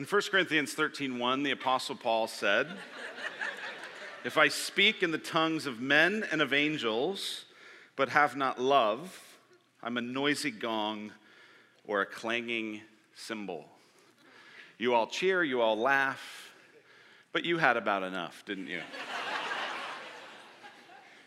In 0.00 0.06
1 0.06 0.30
Corinthians 0.30 0.72
13:1, 0.72 1.42
the 1.42 1.50
apostle 1.50 1.94
Paul 1.94 2.26
said, 2.26 2.74
"If 4.24 4.38
I 4.38 4.48
speak 4.48 5.02
in 5.02 5.10
the 5.10 5.18
tongues 5.18 5.66
of 5.66 5.78
men 5.78 6.26
and 6.32 6.40
of 6.40 6.54
angels, 6.54 7.44
but 7.96 8.08
have 8.08 8.34
not 8.34 8.58
love, 8.58 9.20
I'm 9.82 9.98
a 9.98 10.00
noisy 10.00 10.52
gong 10.52 11.12
or 11.84 12.00
a 12.00 12.06
clanging 12.06 12.80
cymbal." 13.14 13.70
You 14.78 14.94
all 14.94 15.06
cheer, 15.06 15.44
you 15.44 15.60
all 15.60 15.76
laugh, 15.76 16.50
but 17.32 17.44
you 17.44 17.58
had 17.58 17.76
about 17.76 18.02
enough, 18.02 18.42
didn't 18.46 18.68
you? 18.68 18.82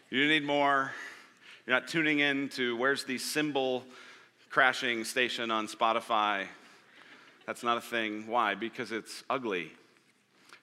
you 0.10 0.28
need 0.28 0.46
more. 0.46 0.96
You're 1.68 1.76
not 1.76 1.88
tuning 1.88 2.22
in 2.22 2.50
to 2.50 2.76
where's 2.76 3.04
the 3.04 3.20
cymbal 3.20 3.88
crashing 4.50 5.04
station 5.04 5.52
on 5.52 5.68
Spotify. 5.68 6.48
That's 7.46 7.64
not 7.64 7.78
a 7.78 7.82
thing. 7.82 8.28
Why? 8.28 8.56
Because 8.56 8.92
it's 8.92 9.24
ugly. 9.30 9.72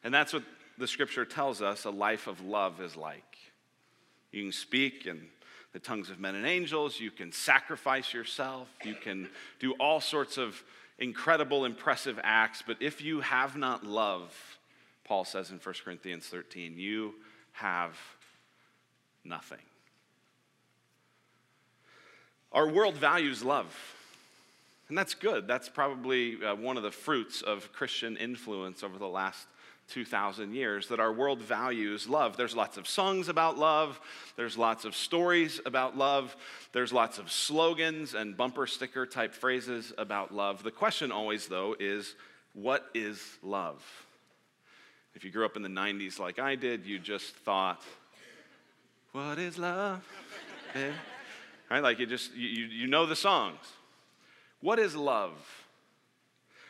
And 0.03 0.13
that's 0.13 0.33
what 0.33 0.43
the 0.79 0.87
scripture 0.87 1.25
tells 1.25 1.61
us 1.61 1.85
a 1.85 1.91
life 1.91 2.27
of 2.27 2.41
love 2.41 2.81
is 2.81 2.97
like. 2.97 3.37
You 4.33 4.45
can 4.45 4.53
speak 4.53 5.07
in 5.07 5.29
the 5.73 5.79
tongues 5.79 6.11
of 6.11 6.19
men 6.19 6.35
and 6.35 6.47
angels, 6.47 6.99
you 6.99 7.11
can 7.11 7.31
sacrifice 7.31 8.13
yourself, 8.13 8.69
you 8.85 8.95
can 8.95 9.29
do 9.61 9.73
all 9.75 10.01
sorts 10.01 10.37
of 10.37 10.61
incredible, 10.99 11.65
impressive 11.65 12.19
acts, 12.25 12.63
but 12.67 12.77
if 12.81 13.01
you 13.01 13.21
have 13.21 13.57
not 13.57 13.87
love, 13.87 14.35
Paul 15.05 15.25
says 15.25 15.51
in 15.51 15.59
1 15.59 15.75
Corinthians 15.85 16.27
13, 16.27 16.77
you 16.77 17.15
have 17.53 17.97
nothing. 19.25 19.59
Our 22.53 22.69
world 22.69 22.97
values 22.97 23.45
love. 23.45 23.73
And 24.91 24.99
that's 24.99 25.15
good. 25.15 25.47
That's 25.47 25.69
probably 25.69 26.45
uh, 26.45 26.57
one 26.57 26.77
of 26.77 26.83
the 26.83 26.91
fruits 26.91 27.43
of 27.43 27.73
Christian 27.73 28.17
influence 28.17 28.83
over 28.83 28.99
the 28.99 29.07
last 29.07 29.47
2,000 29.91 30.53
years 30.53 30.89
that 30.89 30.99
our 30.99 31.13
world 31.13 31.41
values 31.41 32.09
love. 32.09 32.37
There's 32.37 32.57
lots 32.57 32.77
of 32.77 32.89
songs 32.89 33.29
about 33.29 33.57
love, 33.57 34.01
there's 34.37 34.59
lots 34.59 34.85
of 34.85 34.97
stories 34.97 35.61
about 35.65 35.97
love, 35.97 36.35
there's 36.73 36.93
lots 36.93 37.19
of 37.19 37.31
slogans 37.31 38.15
and 38.15 38.37
bumper 38.37 38.67
sticker 38.67 39.07
type 39.07 39.33
phrases 39.33 39.93
about 39.97 40.35
love. 40.35 40.65
The 40.65 40.73
question 40.73 41.13
always, 41.13 41.47
though, 41.47 41.77
is 41.79 42.17
what 42.53 42.91
is 42.93 43.39
love? 43.45 43.85
If 45.15 45.25
you 45.25 45.31
grew 45.31 45.45
up 45.45 45.55
in 45.55 45.63
the 45.63 45.69
90s 45.69 46.19
like 46.19 46.41
I 46.41 46.57
did, 46.57 46.85
you 46.85 46.99
just 46.99 47.37
thought, 47.37 47.81
what 49.13 49.39
is 49.39 49.57
love? 49.57 50.05
Eh? 50.75 50.91
Right? 51.69 51.83
Like 51.83 51.99
you 52.01 52.07
just, 52.07 52.33
you, 52.35 52.67
you 52.67 52.87
know 52.89 53.07
the 53.07 53.17
songs. 53.17 53.59
What 54.61 54.79
is 54.79 54.95
love? 54.95 55.33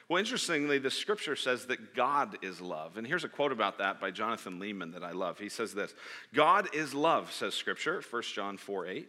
Well, 0.08 0.18
interestingly, 0.18 0.78
the 0.78 0.90
scripture 0.90 1.36
says 1.36 1.66
that 1.66 1.94
God 1.94 2.38
is 2.42 2.60
love. 2.60 2.96
And 2.96 3.06
here's 3.06 3.22
a 3.22 3.28
quote 3.28 3.52
about 3.52 3.78
that 3.78 4.00
by 4.00 4.10
Jonathan 4.10 4.58
Leeman 4.58 4.92
that 4.94 5.04
I 5.04 5.12
love. 5.12 5.38
He 5.38 5.48
says 5.48 5.72
this 5.72 5.94
God 6.34 6.74
is 6.74 6.94
love, 6.94 7.32
says 7.32 7.54
scripture, 7.54 8.02
1 8.10 8.22
John 8.34 8.56
4 8.56 8.86
8. 8.88 9.08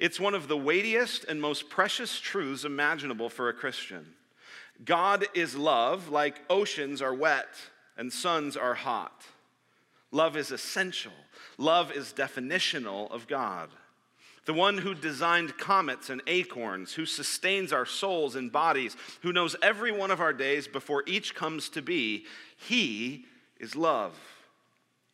It's 0.00 0.18
one 0.18 0.34
of 0.34 0.48
the 0.48 0.56
weightiest 0.56 1.24
and 1.24 1.40
most 1.40 1.68
precious 1.68 2.18
truths 2.18 2.64
imaginable 2.64 3.28
for 3.28 3.48
a 3.48 3.52
Christian. 3.52 4.14
God 4.82 5.26
is 5.34 5.54
love, 5.56 6.08
like 6.08 6.40
oceans 6.50 7.02
are 7.02 7.14
wet 7.14 7.54
and 7.96 8.12
suns 8.12 8.56
are 8.56 8.74
hot. 8.74 9.24
Love 10.10 10.36
is 10.36 10.50
essential, 10.50 11.12
love 11.58 11.92
is 11.92 12.14
definitional 12.16 13.10
of 13.10 13.26
God 13.26 13.68
the 14.44 14.54
one 14.54 14.78
who 14.78 14.94
designed 14.94 15.56
comets 15.56 16.10
and 16.10 16.22
acorns, 16.26 16.92
who 16.92 17.06
sustains 17.06 17.72
our 17.72 17.86
souls 17.86 18.36
and 18.36 18.52
bodies, 18.52 18.96
who 19.22 19.32
knows 19.32 19.56
every 19.62 19.92
one 19.92 20.10
of 20.10 20.20
our 20.20 20.32
days 20.32 20.68
before 20.68 21.02
each 21.06 21.34
comes 21.34 21.68
to 21.70 21.82
be, 21.82 22.24
he 22.56 23.24
is 23.58 23.74
love. 23.74 24.14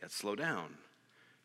Yet 0.00 0.10
slow 0.10 0.34
down. 0.34 0.74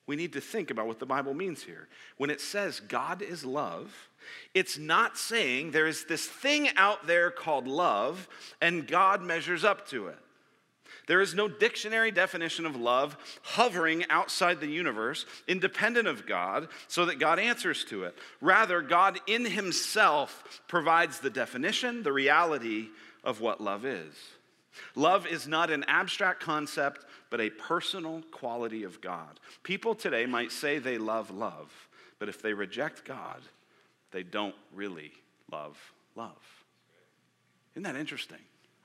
We 0.07 0.15
need 0.15 0.33
to 0.33 0.41
think 0.41 0.69
about 0.69 0.87
what 0.87 0.99
the 0.99 1.05
Bible 1.05 1.33
means 1.33 1.63
here. 1.63 1.87
When 2.17 2.29
it 2.29 2.39
says 2.39 2.79
God 2.79 3.21
is 3.21 3.43
love, 3.43 4.09
it's 4.53 4.77
not 4.77 5.17
saying 5.17 5.71
there 5.71 5.87
is 5.87 6.05
this 6.05 6.25
thing 6.25 6.69
out 6.75 7.07
there 7.07 7.31
called 7.31 7.67
love 7.67 8.27
and 8.61 8.87
God 8.87 9.21
measures 9.21 9.63
up 9.63 9.87
to 9.89 10.07
it. 10.07 10.17
There 11.07 11.21
is 11.21 11.35
no 11.35 11.47
dictionary 11.47 12.11
definition 12.11 12.65
of 12.65 12.75
love 12.75 13.17
hovering 13.43 14.05
outside 14.09 14.59
the 14.59 14.67
universe, 14.67 15.25
independent 15.47 16.07
of 16.07 16.25
God, 16.25 16.67
so 16.87 17.05
that 17.05 17.19
God 17.19 17.39
answers 17.39 17.83
to 17.85 18.05
it. 18.05 18.17
Rather, 18.41 18.81
God 18.81 19.19
in 19.27 19.45
Himself 19.45 20.61
provides 20.67 21.19
the 21.19 21.29
definition, 21.29 22.03
the 22.03 22.13
reality 22.13 22.87
of 23.23 23.41
what 23.41 23.61
love 23.61 23.85
is. 23.85 24.15
Love 24.95 25.25
is 25.27 25.47
not 25.47 25.69
an 25.69 25.85
abstract 25.87 26.41
concept, 26.41 27.05
but 27.29 27.39
a 27.39 27.49
personal 27.49 28.21
quality 28.31 28.83
of 28.83 29.01
God. 29.01 29.39
People 29.63 29.95
today 29.95 30.25
might 30.25 30.51
say 30.51 30.79
they 30.79 30.97
love 30.97 31.31
love, 31.31 31.71
but 32.19 32.29
if 32.29 32.41
they 32.41 32.53
reject 32.53 33.05
God, 33.05 33.41
they 34.11 34.23
don't 34.23 34.55
really 34.73 35.11
love 35.51 35.77
love. 36.15 36.65
Isn't 37.73 37.83
that 37.83 37.95
interesting? 37.95 38.39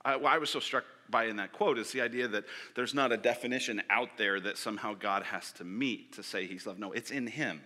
I, 0.05 0.15
I 0.15 0.39
was 0.39 0.51
so 0.51 0.61
struck 0.61 0.85
by 1.11 1.25
in 1.25 1.37
that 1.37 1.53
quote 1.53 1.79
is 1.79 1.93
the 1.93 2.01
idea 2.01 2.29
that 2.29 2.45
there's 2.75 2.95
not 2.95 3.13
a 3.13 3.17
definition 3.17 3.83
out 3.91 4.17
there 4.17 4.41
that 4.41 4.59
somehow 4.59 4.95
God 4.95 5.25
has 5.25 5.53
to 5.53 5.65
meet 5.65 6.15
to 6.15 6.23
say 6.23 6.47
he's 6.47 6.67
love. 6.67 6.79
No, 6.79 6.93
it's 6.93 7.11
in 7.11 7.27
him. 7.27 7.61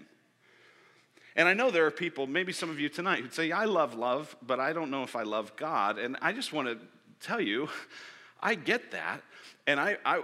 And 1.37 1.49
I 1.49 1.55
know 1.55 1.71
there 1.71 1.87
are 1.87 1.91
people, 1.91 2.27
maybe 2.27 2.53
some 2.53 2.71
of 2.71 2.79
you 2.79 2.89
tonight, 2.89 3.21
who'd 3.21 3.35
say, 3.35 3.51
I 3.51 3.65
love 3.65 3.95
love, 3.95 4.37
but 4.47 4.61
I 4.61 4.73
don't 4.73 4.91
know 4.91 5.03
if 5.03 5.17
I 5.17 5.23
love 5.23 5.57
God. 5.57 5.99
And 5.99 6.17
I 6.23 6.33
just 6.33 6.53
want 6.53 6.69
to 6.69 6.79
tell 7.21 7.41
you, 7.41 7.69
I 8.41 8.55
get 8.55 8.93
that. 8.93 9.23
And 9.67 9.81
I, 9.81 9.97
I, 10.05 10.23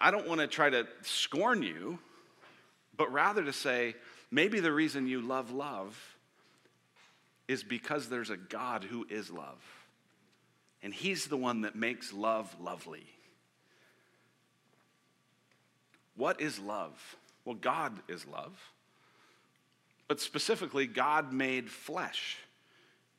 I 0.00 0.10
don't 0.10 0.28
want 0.28 0.40
to 0.40 0.46
try 0.46 0.68
to 0.68 0.86
scorn 1.02 1.62
you, 1.62 1.98
but 2.96 3.12
rather 3.12 3.42
to 3.44 3.52
say, 3.52 3.94
maybe 4.30 4.60
the 4.60 4.72
reason 4.72 5.06
you 5.06 5.20
love 5.20 5.50
love 5.50 5.98
is 7.48 7.62
because 7.62 8.08
there's 8.08 8.30
a 8.30 8.36
God 8.36 8.84
who 8.84 9.06
is 9.08 9.30
love 9.30 9.62
and 10.84 10.94
He's 10.94 11.26
the 11.26 11.36
one 11.36 11.62
that 11.62 11.74
makes 11.74 12.12
love 12.12 12.54
lovely. 12.60 13.06
What 16.14 16.40
is 16.40 16.60
love? 16.60 17.16
Well, 17.44 17.56
God 17.56 17.98
is 18.06 18.26
love. 18.26 18.56
But 20.06 20.20
specifically, 20.20 20.86
God 20.86 21.32
made 21.32 21.70
flesh 21.70 22.36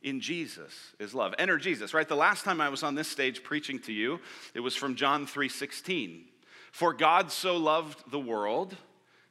in 0.01 0.21
Jesus 0.21 0.71
is 0.99 1.15
love. 1.15 1.33
Enter 1.39 1.57
Jesus, 1.57 1.93
right? 1.93 2.07
The 2.07 2.15
last 2.15 2.45
time 2.45 2.61
I 2.61 2.69
was 2.69 2.83
on 2.83 2.93
this 2.93 3.07
stage 3.07 3.43
preaching 3.43 3.79
to 3.79 3.91
you, 3.91 4.19
it 4.53 4.59
was 4.59 4.75
from 4.75 4.95
John 4.95 5.25
3:16. 5.25 6.25
For 6.71 6.93
God 6.93 7.31
so 7.31 7.57
loved 7.57 8.11
the 8.11 8.19
world 8.19 8.77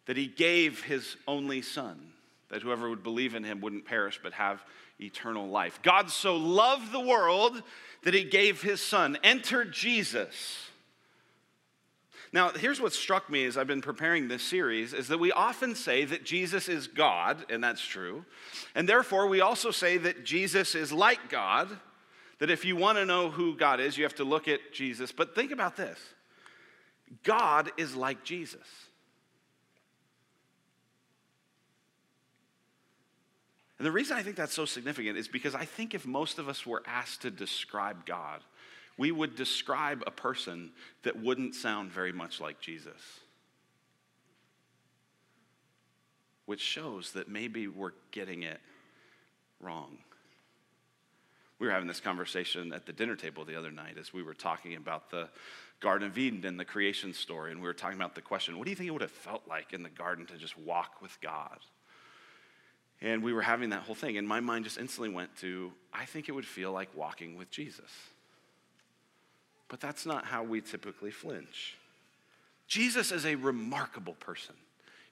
that 0.06 0.17
he 0.17 0.27
gave 0.27 0.83
his 0.83 1.17
only 1.28 1.62
son, 1.62 2.12
that 2.49 2.62
whoever 2.62 2.91
would 2.91 3.05
believe 3.05 3.34
in 3.34 3.44
him 3.44 3.61
wouldn't 3.61 3.84
perish 3.84 4.19
but 4.23 4.33
have 4.33 4.65
eternal 5.00 5.49
life. 5.49 5.81
God 5.83 6.11
so 6.11 6.37
loved 6.37 6.91
the 6.93 7.00
world 7.00 7.62
that 8.05 8.15
he 8.15 8.25
gave 8.25 8.63
his 8.63 8.81
son. 8.81 9.19
Enter 9.23 9.65
Jesus. 9.65 10.65
Now, 12.33 12.51
here's 12.51 12.81
what 12.81 12.93
struck 12.93 13.31
me 13.31 13.45
as 13.45 13.56
I've 13.56 13.69
been 13.69 13.81
preparing 13.81 14.27
this 14.27 14.43
series 14.43 14.93
is 14.93 15.06
that 15.09 15.19
we 15.19 15.31
often 15.31 15.75
say 15.75 16.05
that 16.05 16.25
Jesus 16.25 16.69
is 16.69 16.89
God, 16.89 17.45
and 17.49 17.62
that's 17.62 17.85
true. 17.85 18.25
And 18.75 18.89
therefore, 18.89 19.29
we 19.29 19.41
also 19.41 19.71
say 19.71 19.99
that 19.99 20.25
Jesus 20.25 20.75
is 20.75 20.93
like 20.93 21.31
God, 21.31 21.69
that 22.41 22.51
if 22.51 22.65
you 22.65 22.75
want 22.75 22.99
to 22.99 23.06
know 23.06 23.31
who 23.31 23.56
God 23.56 23.79
is, 23.79 23.97
you 23.97 24.03
have 24.03 24.17
to 24.17 24.25
look 24.25 24.49
at 24.49 24.73
Jesus. 24.73 25.12
But 25.12 25.35
think 25.35 25.53
about 25.53 25.77
this 25.77 25.99
God 27.23 27.71
is 27.77 27.95
like 27.95 28.25
Jesus. 28.25 28.67
And 33.85 33.91
the 33.91 33.93
reason 33.93 34.17
I 34.17 34.23
think 34.23 34.37
that's 34.37 34.55
so 34.55 34.65
significant 34.65 35.19
is 35.19 35.29
because 35.29 35.55
I 35.55 35.67
think 35.67 35.93
if 35.93 36.07
most 36.07 36.39
of 36.39 36.49
us 36.49 36.65
were 36.65 36.83
asked 36.87 37.21
to 37.21 37.31
describe 37.31 38.07
God, 38.07 38.41
we 38.97 39.13
would 39.13 39.37
describe 39.37 40.03
a 40.07 40.11
person 40.11 40.73
that 41.03 41.23
wouldn't 41.23 41.55
sound 41.55 41.93
very 41.93 42.11
much 42.11 42.41
like 42.41 42.63
Jesus. 42.63 43.21
Which 46.47 46.63
shows 46.63 47.13
that 47.13 47.29
maybe 47.29 47.69
we're 47.69 47.93
getting 48.11 48.45
it 48.45 48.59
wrong. 49.61 49.99
We 51.59 51.67
were 51.67 51.73
having 51.75 51.87
this 51.87 52.01
conversation 52.01 52.73
at 52.73 52.87
the 52.87 52.93
dinner 52.95 53.17
table 53.17 53.45
the 53.45 53.59
other 53.59 53.71
night 53.71 53.99
as 54.01 54.15
we 54.15 54.23
were 54.23 54.33
talking 54.33 54.77
about 54.77 55.11
the 55.11 55.29
Garden 55.81 56.09
of 56.09 56.17
Eden 56.17 56.47
and 56.47 56.59
the 56.59 56.65
creation 56.65 57.13
story, 57.13 57.51
and 57.51 57.61
we 57.61 57.67
were 57.67 57.75
talking 57.75 57.99
about 57.99 58.15
the 58.15 58.23
question 58.23 58.57
what 58.57 58.65
do 58.65 58.71
you 58.71 58.77
think 58.77 58.89
it 58.89 58.93
would 58.93 59.03
have 59.03 59.11
felt 59.11 59.43
like 59.47 59.75
in 59.75 59.83
the 59.83 59.91
garden 59.91 60.25
to 60.25 60.39
just 60.39 60.57
walk 60.57 61.03
with 61.03 61.21
God? 61.21 61.59
And 63.00 63.23
we 63.23 63.32
were 63.32 63.43
having 63.43 63.70
that 63.70 63.82
whole 63.82 63.94
thing, 63.94 64.17
and 64.17 64.26
my 64.26 64.41
mind 64.41 64.64
just 64.64 64.79
instantly 64.79 65.11
went 65.11 65.37
to, 65.38 65.73
I 65.93 66.05
think 66.05 66.29
it 66.29 66.32
would 66.32 66.46
feel 66.46 66.73
like 66.73 66.88
walking 66.94 67.37
with 67.37 67.50
Jesus. 67.50 67.91
But 69.69 69.81
that's 69.81 70.06
not 70.06 70.25
how 70.25 70.43
we 70.43 70.61
typically 70.61 71.11
flinch. 71.11 71.76
Jesus 72.67 73.12
is 73.12 73.26
a 73.26 73.35
remarkable 73.35 74.14
person. 74.14 74.55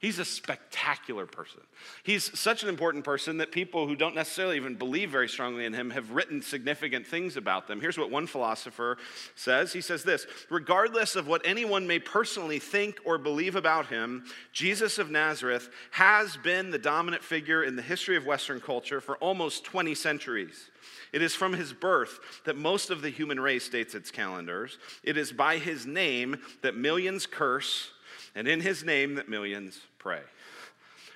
He's 0.03 0.19
a 0.19 0.25
spectacular 0.25 1.27
person. 1.27 1.61
He's 2.03 2.37
such 2.37 2.65
an 2.65 2.69
important 2.69 3.05
person 3.05 3.37
that 3.37 3.53
people 3.53 3.87
who 3.87 3.95
don't 3.95 4.17
necessarily 4.17 4.57
even 4.57 4.75
believe 4.75 5.11
very 5.11 5.29
strongly 5.29 5.65
in 5.65 5.73
him 5.73 5.91
have 5.91 6.11
written 6.11 6.43
significant 6.43 7.07
things 7.07 7.37
about 7.37 7.69
them. 7.69 7.81
Here's 7.81 7.97
what 7.97 8.11
one 8.11 8.27
philosopher 8.27 8.99
says 9.37 9.73
He 9.73 9.81
says 9.81 10.03
this 10.03 10.27
Regardless 10.51 11.15
of 11.15 11.29
what 11.29 11.43
anyone 11.45 11.87
may 11.87 12.01
personally 12.01 12.59
think 12.59 12.99
or 13.05 13.17
believe 13.17 13.55
about 13.55 13.87
him, 13.87 14.25
Jesus 14.53 14.99
of 14.99 15.09
Nazareth 15.09 15.71
has 15.93 16.37
been 16.37 16.73
the 16.73 16.79
dominant 16.81 17.23
figure 17.23 17.63
in 17.63 17.77
the 17.77 17.83
history 17.83 18.17
of 18.17 18.27
Western 18.27 18.61
culture 18.61 19.01
for 19.01 19.17
almost 19.19 19.65
20 19.65 19.95
centuries. 19.95 20.69
It 21.13 21.23
is 21.23 21.37
from 21.37 21.53
his 21.53 21.73
birth 21.73 22.19
that 22.45 22.57
most 22.57 22.91
of 22.91 23.03
the 23.03 23.11
human 23.11 23.39
race 23.39 23.69
dates 23.69 23.95
its 23.95 24.11
calendars. 24.11 24.79
It 25.05 25.17
is 25.17 25.31
by 25.31 25.59
his 25.59 25.87
name 25.87 26.39
that 26.63 26.75
millions 26.75 27.25
curse, 27.25 27.93
and 28.35 28.49
in 28.49 28.61
his 28.61 28.83
name 28.83 29.15
that 29.15 29.29
millions 29.29 29.81
pray. 30.03 30.21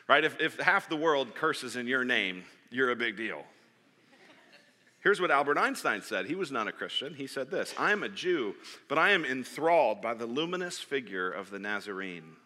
Right? 0.09 0.25
If, 0.25 0.41
if 0.41 0.59
half 0.59 0.89
the 0.89 0.97
world 0.97 1.35
curses 1.35 1.77
in 1.77 1.87
your 1.87 2.05
name, 2.05 2.45
you're 2.71 2.91
a 2.91 2.97
big 2.97 3.17
deal. 3.17 3.45
Here's 5.01 5.21
what 5.21 5.31
Albert 5.31 5.59
Einstein 5.59 6.03
said. 6.03 6.27
He 6.27 6.35
was 6.35 6.51
not 6.51 6.67
a 6.69 6.73
Christian. 6.73 7.15
He 7.15 7.27
said 7.27 7.51
this 7.51 7.75
I 7.79 7.93
am 7.93 8.03
a 8.03 8.09
Jew, 8.09 8.55
but 8.89 8.99
I 8.99 9.11
am 9.11 9.25
enthralled 9.25 10.01
by 10.01 10.15
the 10.15 10.27
luminous 10.27 10.79
figure 10.79 11.31
of 11.31 11.51
the 11.51 11.59
Nazarene. 11.59 12.37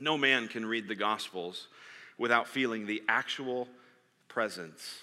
No 0.00 0.16
man 0.16 0.48
can 0.48 0.64
read 0.64 0.88
the 0.88 0.94
Gospels 0.94 1.68
without 2.16 2.48
feeling 2.48 2.86
the 2.86 3.02
actual 3.08 3.68
presence 4.28 5.02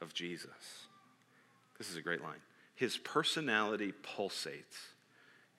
of 0.00 0.14
Jesus. 0.14 0.86
This 1.78 1.90
is 1.90 1.96
a 1.96 2.02
great 2.02 2.22
line. 2.22 2.40
His 2.74 2.96
personality 2.98 3.92
pulsates 4.02 4.94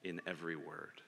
in 0.04 0.22
every 0.28 0.56
word. 0.56 1.02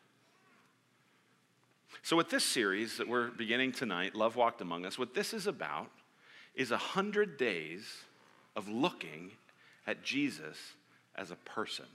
So, 2.01 2.16
with 2.16 2.30
this 2.30 2.46
series 2.46 2.98
that 2.98 3.07
we're 3.07 3.28
beginning 3.28 3.74
tonight, 3.74 4.16
Love 4.16 4.36
Walked 4.36 4.62
Among 4.62 4.86
Us, 4.86 4.98
what 4.98 5.13
this 5.13 5.34
is 5.34 5.48
about 5.48 5.90
is 6.56 6.72
a 6.72 6.78
hundred 6.78 7.38
days 7.38 8.04
of 8.56 8.68
looking 8.69 9.31
at 9.86 10.04
Jesus 10.04 10.57
as 11.16 11.31
a 11.31 11.36
person. 11.36 11.86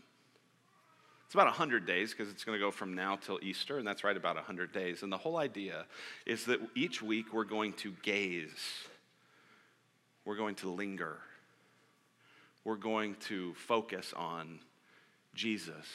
It's 1.25 1.35
about 1.35 1.47
100 1.47 1.87
days 1.87 2.13
because 2.13 2.31
it's 2.31 2.45
going 2.45 2.59
to 2.59 2.65
go 2.65 2.71
from 2.71 2.95
now 2.95 3.17
till 3.17 3.41
Easter, 3.43 3.79
and 3.79 3.87
that's 3.87 4.05
right 4.05 4.17
about 4.17 4.37
100 4.37 4.73
days. 4.73 5.03
And 5.03 5.11
the 5.11 5.17
whole 5.17 5.39
idea 5.39 5.87
is 6.27 6.45
that 6.45 6.61
each 6.77 7.03
week 7.03 7.33
we're 7.33 7.45
going 7.45 7.73
to 7.75 7.93
gaze, 8.03 8.85
we're 10.25 10.37
going 10.37 10.55
to 10.57 10.71
linger, 10.71 11.17
we're 12.63 12.77
going 12.77 13.17
to 13.27 13.55
focus 13.55 14.13
on 14.15 14.61
Jesus 15.35 15.87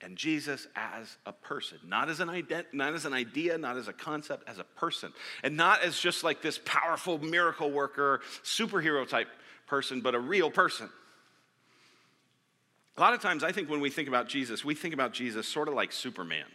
and 0.00 0.16
Jesus 0.16 0.66
as 0.76 1.16
a 1.24 1.32
person, 1.32 1.78
not 1.86 2.08
as 2.10 2.20
an, 2.20 2.28
ident- 2.28 2.72
not 2.72 2.94
as 2.94 3.04
an 3.04 3.12
idea, 3.12 3.56
not 3.56 3.76
as 3.76 3.88
a 3.88 3.92
concept, 3.92 4.48
as 4.48 4.58
a 4.58 4.64
person. 4.64 5.12
And 5.42 5.56
not 5.56 5.82
as 5.82 5.98
just 5.98 6.24
like 6.24 6.42
this 6.42 6.60
powerful 6.64 7.18
miracle 7.18 7.70
worker, 7.70 8.20
superhero 8.42 9.08
type 9.08 9.28
person, 9.66 10.00
but 10.00 10.14
a 10.14 10.20
real 10.20 10.50
person. 10.50 10.90
A 12.96 13.00
lot 13.00 13.14
of 13.14 13.20
times, 13.20 13.42
I 13.42 13.52
think 13.52 13.68
when 13.68 13.80
we 13.80 13.90
think 13.90 14.08
about 14.08 14.28
Jesus, 14.28 14.64
we 14.64 14.74
think 14.74 14.94
about 14.94 15.12
Jesus 15.12 15.48
sort 15.48 15.68
of 15.68 15.74
like 15.74 15.90
Superman 15.90 16.46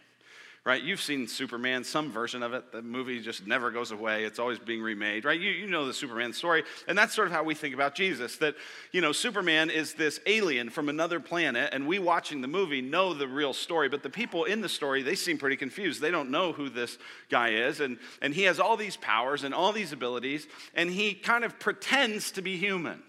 right? 0.64 0.82
You've 0.82 1.00
seen 1.00 1.26
Superman, 1.26 1.84
some 1.84 2.12
version 2.12 2.42
of 2.42 2.52
it. 2.52 2.70
The 2.70 2.82
movie 2.82 3.20
just 3.20 3.46
never 3.46 3.70
goes 3.70 3.92
away. 3.92 4.24
It's 4.24 4.38
always 4.38 4.58
being 4.58 4.82
remade, 4.82 5.24
right? 5.24 5.40
You, 5.40 5.50
you 5.50 5.66
know 5.66 5.86
the 5.86 5.94
Superman 5.94 6.34
story. 6.34 6.64
And 6.86 6.98
that's 6.98 7.14
sort 7.14 7.28
of 7.28 7.32
how 7.32 7.42
we 7.42 7.54
think 7.54 7.74
about 7.74 7.94
Jesus 7.94 8.36
that, 8.36 8.56
you 8.92 9.00
know, 9.00 9.12
Superman 9.12 9.70
is 9.70 9.94
this 9.94 10.20
alien 10.26 10.68
from 10.68 10.90
another 10.90 11.18
planet, 11.18 11.70
and 11.72 11.86
we 11.86 11.98
watching 11.98 12.42
the 12.42 12.48
movie 12.48 12.82
know 12.82 13.14
the 13.14 13.26
real 13.26 13.54
story. 13.54 13.88
But 13.88 14.02
the 14.02 14.10
people 14.10 14.44
in 14.44 14.60
the 14.60 14.68
story, 14.68 15.02
they 15.02 15.14
seem 15.14 15.38
pretty 15.38 15.56
confused. 15.56 16.02
They 16.02 16.10
don't 16.10 16.30
know 16.30 16.52
who 16.52 16.68
this 16.68 16.98
guy 17.30 17.50
is. 17.50 17.80
And, 17.80 17.98
and 18.20 18.34
he 18.34 18.42
has 18.42 18.60
all 18.60 18.76
these 18.76 18.98
powers 18.98 19.44
and 19.44 19.54
all 19.54 19.72
these 19.72 19.92
abilities, 19.92 20.46
and 20.74 20.90
he 20.90 21.14
kind 21.14 21.42
of 21.42 21.58
pretends 21.58 22.32
to 22.32 22.42
be 22.42 22.58
human, 22.58 23.02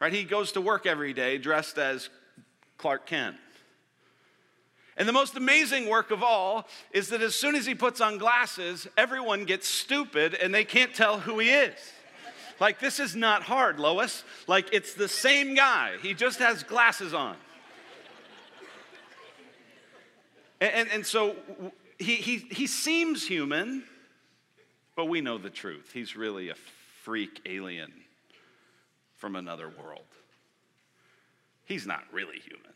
right? 0.00 0.12
He 0.12 0.24
goes 0.24 0.52
to 0.52 0.60
work 0.60 0.84
every 0.84 1.14
day 1.14 1.38
dressed 1.38 1.78
as 1.78 2.10
Clark 2.76 3.06
Kent 3.06 3.36
and 4.96 5.06
the 5.06 5.12
most 5.12 5.36
amazing 5.36 5.88
work 5.88 6.10
of 6.10 6.22
all 6.22 6.66
is 6.90 7.08
that 7.08 7.20
as 7.20 7.34
soon 7.34 7.54
as 7.54 7.66
he 7.66 7.74
puts 7.74 8.00
on 8.00 8.16
glasses, 8.16 8.88
everyone 8.96 9.44
gets 9.44 9.68
stupid 9.68 10.34
and 10.34 10.54
they 10.54 10.64
can't 10.64 10.94
tell 10.94 11.20
who 11.20 11.38
he 11.38 11.50
is. 11.50 11.74
Like, 12.58 12.80
this 12.80 12.98
is 12.98 13.14
not 13.14 13.42
hard, 13.42 13.78
Lois. 13.78 14.24
Like, 14.46 14.72
it's 14.72 14.94
the 14.94 15.08
same 15.08 15.54
guy, 15.54 15.96
he 16.00 16.14
just 16.14 16.38
has 16.38 16.62
glasses 16.62 17.12
on. 17.12 17.36
And, 20.60 20.72
and, 20.72 20.88
and 20.90 21.06
so 21.06 21.36
he, 21.98 22.14
he, 22.16 22.38
he 22.38 22.66
seems 22.66 23.26
human, 23.26 23.84
but 24.94 25.06
we 25.06 25.20
know 25.20 25.36
the 25.36 25.50
truth. 25.50 25.90
He's 25.92 26.16
really 26.16 26.48
a 26.48 26.54
freak 27.02 27.42
alien 27.44 27.92
from 29.16 29.36
another 29.36 29.68
world. 29.68 30.00
He's 31.66 31.86
not 31.86 32.04
really 32.10 32.38
human. 32.38 32.72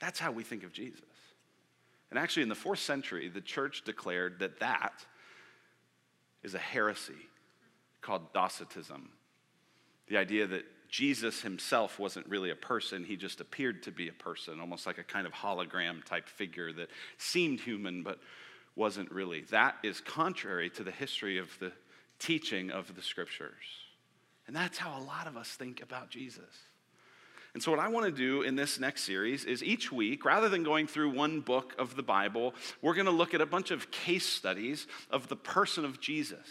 That's 0.00 0.18
how 0.18 0.32
we 0.32 0.42
think 0.42 0.62
of 0.62 0.72
Jesus. 0.72 1.00
And 2.10 2.18
actually, 2.18 2.42
in 2.42 2.48
the 2.48 2.54
fourth 2.54 2.80
century, 2.80 3.28
the 3.28 3.40
church 3.40 3.82
declared 3.84 4.40
that 4.40 4.60
that 4.60 5.04
is 6.42 6.54
a 6.54 6.58
heresy 6.58 7.28
called 8.00 8.32
Docetism. 8.32 9.10
The 10.08 10.16
idea 10.16 10.46
that 10.48 10.64
Jesus 10.88 11.42
himself 11.42 12.00
wasn't 12.00 12.26
really 12.26 12.50
a 12.50 12.56
person, 12.56 13.04
he 13.04 13.16
just 13.16 13.40
appeared 13.40 13.84
to 13.84 13.92
be 13.92 14.08
a 14.08 14.12
person, 14.12 14.60
almost 14.60 14.86
like 14.86 14.98
a 14.98 15.04
kind 15.04 15.26
of 15.26 15.32
hologram 15.32 16.04
type 16.04 16.28
figure 16.28 16.72
that 16.72 16.88
seemed 17.16 17.60
human 17.60 18.02
but 18.02 18.18
wasn't 18.74 19.10
really. 19.12 19.42
That 19.50 19.76
is 19.84 20.00
contrary 20.00 20.68
to 20.70 20.82
the 20.82 20.90
history 20.90 21.38
of 21.38 21.56
the 21.60 21.72
teaching 22.18 22.70
of 22.70 22.94
the 22.96 23.02
scriptures. 23.02 23.52
And 24.48 24.56
that's 24.56 24.78
how 24.78 24.98
a 24.98 25.04
lot 25.04 25.28
of 25.28 25.36
us 25.36 25.48
think 25.48 25.80
about 25.80 26.10
Jesus. 26.10 26.56
And 27.52 27.62
so, 27.62 27.70
what 27.72 27.80
I 27.80 27.88
want 27.88 28.06
to 28.06 28.12
do 28.12 28.42
in 28.42 28.54
this 28.54 28.78
next 28.78 29.02
series 29.02 29.44
is 29.44 29.62
each 29.62 29.90
week, 29.90 30.24
rather 30.24 30.48
than 30.48 30.62
going 30.62 30.86
through 30.86 31.10
one 31.10 31.40
book 31.40 31.74
of 31.78 31.96
the 31.96 32.02
Bible, 32.02 32.54
we're 32.80 32.94
going 32.94 33.06
to 33.06 33.12
look 33.12 33.34
at 33.34 33.40
a 33.40 33.46
bunch 33.46 33.70
of 33.72 33.90
case 33.90 34.26
studies 34.26 34.86
of 35.10 35.28
the 35.28 35.36
person 35.36 35.84
of 35.84 36.00
Jesus. 36.00 36.46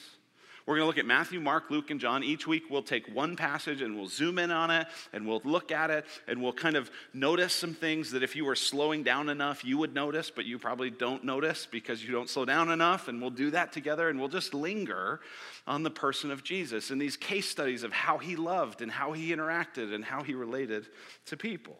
We're 0.70 0.76
going 0.76 0.84
to 0.84 0.88
look 0.88 1.00
at 1.00 1.08
Matthew, 1.08 1.40
Mark, 1.40 1.72
Luke, 1.72 1.90
and 1.90 2.00
John. 2.00 2.24
Each 2.24 2.46
week 2.46 2.66
we'll 2.70 2.84
take 2.84 3.12
one 3.12 3.36
passage 3.36 3.82
and 3.82 3.96
we'll 3.96 4.08
zoom 4.08 4.38
in 4.38 4.52
on 4.52 4.70
it 4.70 4.86
and 5.14 5.28
we'll 5.28 5.42
look 5.44 5.72
at 5.72 5.90
it 5.90 6.06
and 6.28 6.44
we'll 6.44 6.54
kind 6.54 6.76
of 6.76 6.92
notice 7.12 7.54
some 7.56 7.74
things 7.74 8.12
that 8.12 8.22
if 8.22 8.36
you 8.36 8.46
were 8.46 8.56
slowing 8.56 9.02
down 9.02 9.30
enough, 9.30 9.66
you 9.66 9.80
would 9.80 9.96
notice, 9.96 10.30
but 10.30 10.46
you 10.46 10.60
probably 10.60 10.92
don't 10.92 11.24
notice 11.24 11.66
because 11.66 12.06
you 12.06 12.12
don't 12.12 12.30
slow 12.30 12.46
down 12.46 12.70
enough. 12.70 13.08
And 13.08 13.20
we'll 13.20 13.32
do 13.32 13.50
that 13.50 13.74
together 13.74 14.10
and 14.10 14.20
we'll 14.20 14.30
just 14.30 14.54
linger 14.54 15.22
on 15.66 15.82
the 15.82 15.90
person 15.90 16.30
of 16.30 16.44
Jesus 16.44 16.92
and 16.92 17.02
these 17.02 17.18
case 17.18 17.50
studies 17.50 17.82
of 17.82 17.92
how 17.92 18.20
he 18.20 18.36
loved 18.36 18.84
and 18.84 18.92
how 18.92 19.12
he 19.14 19.36
interacted 19.36 19.92
and 19.92 20.06
how 20.06 20.22
he 20.22 20.36
related 20.36 20.86
to 21.26 21.36
people. 21.36 21.80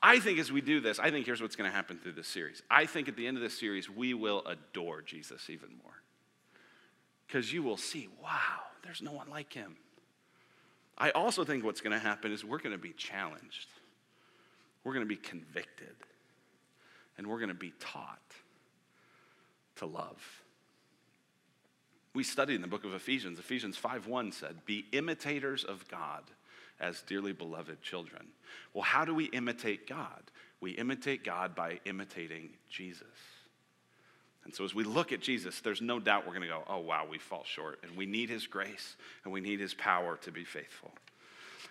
I 0.00 0.20
think 0.20 0.38
as 0.38 0.52
we 0.52 0.60
do 0.60 0.78
this, 0.78 1.00
I 1.00 1.10
think 1.10 1.26
here's 1.26 1.42
what's 1.42 1.56
going 1.56 1.68
to 1.68 1.74
happen 1.74 1.98
through 1.98 2.12
this 2.12 2.28
series. 2.28 2.62
I 2.70 2.86
think 2.86 3.08
at 3.08 3.16
the 3.16 3.26
end 3.26 3.36
of 3.36 3.42
this 3.42 3.58
series, 3.58 3.90
we 3.90 4.14
will 4.14 4.46
adore 4.46 5.02
Jesus 5.02 5.50
even 5.50 5.70
more 5.82 5.94
because 7.26 7.52
you 7.52 7.62
will 7.62 7.76
see, 7.76 8.08
wow, 8.22 8.60
there's 8.84 9.02
no 9.02 9.12
one 9.12 9.28
like 9.28 9.52
him. 9.52 9.76
I 10.98 11.10
also 11.10 11.44
think 11.44 11.64
what's 11.64 11.80
going 11.80 11.92
to 11.92 11.98
happen 11.98 12.32
is 12.32 12.44
we're 12.44 12.58
going 12.58 12.74
to 12.74 12.78
be 12.78 12.92
challenged, 12.92 13.68
we're 14.84 14.94
going 14.94 15.04
to 15.04 15.08
be 15.08 15.16
convicted, 15.16 15.94
and 17.18 17.26
we're 17.26 17.38
going 17.38 17.48
to 17.48 17.54
be 17.54 17.72
taught 17.80 18.20
to 19.76 19.86
love. 19.86 20.42
We 22.14 22.24
studied 22.24 22.54
in 22.54 22.62
the 22.62 22.66
book 22.66 22.84
of 22.84 22.94
Ephesians. 22.94 23.38
Ephesians 23.38 23.76
5:1 23.76 24.32
said, 24.32 24.64
"Be 24.64 24.86
imitators 24.92 25.64
of 25.64 25.86
God 25.88 26.24
as 26.80 27.02
dearly 27.02 27.32
beloved 27.32 27.82
children." 27.82 28.32
Well, 28.72 28.84
how 28.84 29.04
do 29.04 29.14
we 29.14 29.26
imitate 29.26 29.86
God? 29.86 30.30
We 30.60 30.70
imitate 30.72 31.24
God 31.24 31.54
by 31.54 31.80
imitating 31.84 32.56
Jesus. 32.70 33.35
And 34.46 34.54
so, 34.54 34.64
as 34.64 34.76
we 34.76 34.84
look 34.84 35.10
at 35.10 35.20
Jesus, 35.20 35.60
there's 35.60 35.82
no 35.82 35.98
doubt 35.98 36.24
we're 36.24 36.32
going 36.32 36.42
to 36.42 36.48
go, 36.48 36.62
oh, 36.68 36.78
wow, 36.78 37.04
we 37.10 37.18
fall 37.18 37.42
short. 37.44 37.80
And 37.82 37.96
we 37.96 38.06
need 38.06 38.30
his 38.30 38.46
grace 38.46 38.94
and 39.24 39.32
we 39.32 39.40
need 39.40 39.58
his 39.58 39.74
power 39.74 40.18
to 40.18 40.30
be 40.30 40.44
faithful. 40.44 40.92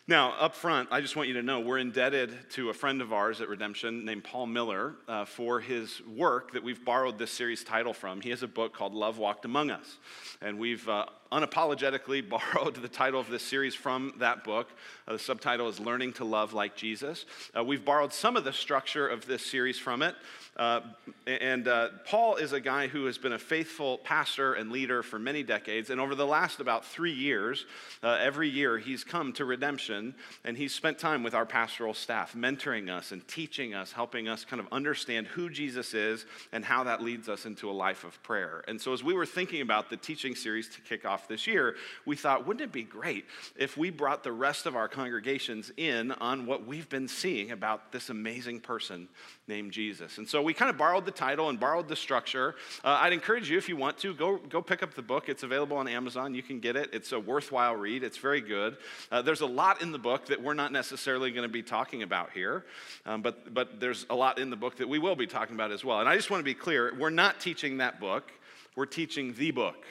Now, 0.07 0.33
up 0.33 0.55
front, 0.55 0.89
I 0.91 0.99
just 0.99 1.15
want 1.15 1.29
you 1.29 1.35
to 1.35 1.41
know 1.41 1.61
we're 1.61 1.77
indebted 1.77 2.51
to 2.51 2.69
a 2.69 2.73
friend 2.73 3.01
of 3.01 3.13
ours 3.13 3.39
at 3.39 3.47
Redemption 3.47 4.03
named 4.03 4.25
Paul 4.25 4.47
Miller 4.47 4.95
uh, 5.07 5.23
for 5.23 5.61
his 5.61 6.01
work 6.05 6.51
that 6.51 6.63
we've 6.63 6.83
borrowed 6.83 7.17
this 7.17 7.31
series 7.31 7.63
title 7.63 7.93
from. 7.93 8.19
He 8.19 8.29
has 8.31 8.43
a 8.43 8.47
book 8.47 8.73
called 8.73 8.93
Love 8.93 9.17
Walked 9.19 9.45
Among 9.45 9.71
Us. 9.71 9.97
And 10.41 10.59
we've 10.59 10.87
uh, 10.89 11.05
unapologetically 11.31 12.27
borrowed 12.53 12.75
the 12.75 12.87
title 12.87 13.19
of 13.19 13.29
this 13.29 13.43
series 13.43 13.75
from 13.75 14.13
that 14.19 14.43
book. 14.43 14.69
Uh, 15.07 15.13
the 15.13 15.19
subtitle 15.19 15.67
is 15.69 15.79
Learning 15.79 16.13
to 16.13 16.25
Love 16.25 16.53
Like 16.53 16.75
Jesus. 16.75 17.25
Uh, 17.55 17.63
we've 17.63 17.85
borrowed 17.85 18.13
some 18.13 18.35
of 18.35 18.43
the 18.43 18.53
structure 18.53 19.07
of 19.07 19.25
this 19.25 19.45
series 19.45 19.77
from 19.77 20.01
it. 20.01 20.15
Uh, 20.57 20.79
and 21.27 21.67
uh, 21.67 21.89
Paul 22.05 22.37
is 22.37 22.53
a 22.53 22.61
guy 22.61 22.87
who 22.87 23.05
has 23.05 23.17
been 23.17 23.33
a 23.33 23.39
faithful 23.39 23.97
pastor 23.97 24.53
and 24.53 24.71
leader 24.71 25.03
for 25.03 25.19
many 25.19 25.43
decades. 25.43 25.89
And 25.89 25.99
over 25.99 26.15
the 26.15 26.25
last 26.25 26.61
about 26.61 26.85
three 26.85 27.11
years, 27.11 27.65
uh, 28.01 28.17
every 28.21 28.47
year 28.47 28.77
he's 28.77 29.03
come 29.03 29.33
to 29.33 29.43
redemption 29.43 30.15
and 30.45 30.55
he's 30.55 30.73
spent 30.73 30.97
time 30.97 31.23
with 31.23 31.33
our 31.33 31.45
pastoral 31.45 31.93
staff, 31.93 32.33
mentoring 32.35 32.89
us 32.89 33.11
and 33.11 33.27
teaching 33.27 33.73
us, 33.73 33.91
helping 33.91 34.29
us 34.29 34.45
kind 34.45 34.61
of 34.61 34.67
understand 34.71 35.27
who 35.27 35.49
Jesus 35.49 35.93
is 35.93 36.25
and 36.53 36.63
how 36.63 36.85
that 36.85 37.01
leads 37.01 37.27
us 37.27 37.45
into 37.45 37.69
a 37.69 37.73
life 37.73 38.05
of 38.05 38.21
prayer. 38.23 38.63
And 38.67 38.79
so, 38.79 38.93
as 38.93 39.03
we 39.03 39.13
were 39.13 39.25
thinking 39.25 39.61
about 39.61 39.89
the 39.89 39.97
teaching 39.97 40.35
series 40.35 40.69
to 40.69 40.81
kick 40.81 41.05
off 41.05 41.14
this 41.27 41.47
year, 41.47 41.75
we 42.05 42.15
thought, 42.15 42.45
wouldn't 42.45 42.63
it 42.63 42.71
be 42.71 42.83
great 42.83 43.25
if 43.55 43.77
we 43.77 43.89
brought 43.89 44.23
the 44.23 44.31
rest 44.31 44.65
of 44.65 44.75
our 44.75 44.87
congregations 44.87 45.71
in 45.77 46.11
on 46.13 46.45
what 46.45 46.65
we've 46.65 46.89
been 46.89 47.07
seeing 47.07 47.51
about 47.51 47.91
this 47.91 48.09
amazing 48.09 48.59
person 48.59 49.07
named 49.47 49.71
Jesus? 49.71 50.17
And 50.17 50.27
so, 50.27 50.41
we 50.41 50.53
kind 50.53 50.69
of 50.69 50.77
borrowed 50.77 51.05
the 51.05 51.11
title 51.11 51.49
and 51.49 51.59
borrowed 51.59 51.87
the 51.87 51.95
structure. 51.95 52.55
Uh, 52.83 52.99
I'd 53.01 53.13
encourage 53.13 53.49
you, 53.49 53.57
if 53.57 53.67
you 53.69 53.77
want 53.77 53.97
to, 53.99 54.13
go, 54.13 54.37
go 54.37 54.61
pick 54.61 54.83
up 54.83 54.93
the 54.93 55.01
book. 55.01 55.29
It's 55.29 55.43
available 55.43 55.77
on 55.77 55.87
Amazon. 55.87 56.35
You 56.35 56.43
can 56.43 56.59
get 56.59 56.75
it. 56.75 56.89
It's 56.93 57.11
a 57.11 57.19
worthwhile 57.19 57.75
read, 57.75 58.03
it's 58.03 58.17
very 58.17 58.41
good. 58.41 58.77
Uh, 59.11 59.21
there's 59.21 59.41
a 59.41 59.45
lot 59.45 59.81
in 59.81 59.91
the 59.91 59.99
book 59.99 60.27
that 60.27 60.41
we're 60.41 60.53
not 60.53 60.71
necessarily 60.71 61.31
going 61.31 61.47
to 61.47 61.51
be 61.51 61.63
talking 61.63 62.03
about 62.03 62.31
here, 62.31 62.65
um, 63.05 63.21
but, 63.21 63.53
but 63.53 63.79
there's 63.79 64.05
a 64.09 64.15
lot 64.15 64.39
in 64.39 64.49
the 64.49 64.55
book 64.55 64.77
that 64.77 64.87
we 64.87 64.99
will 64.99 65.15
be 65.15 65.27
talking 65.27 65.55
about 65.55 65.71
as 65.71 65.83
well. 65.83 65.99
And 65.99 66.09
I 66.09 66.15
just 66.15 66.29
want 66.29 66.39
to 66.41 66.45
be 66.45 66.53
clear 66.53 66.93
we're 66.97 67.09
not 67.09 67.39
teaching 67.39 67.77
that 67.77 67.99
book, 67.99 68.31
we're 68.75 68.85
teaching 68.85 69.33
the 69.33 69.51
book. 69.51 69.83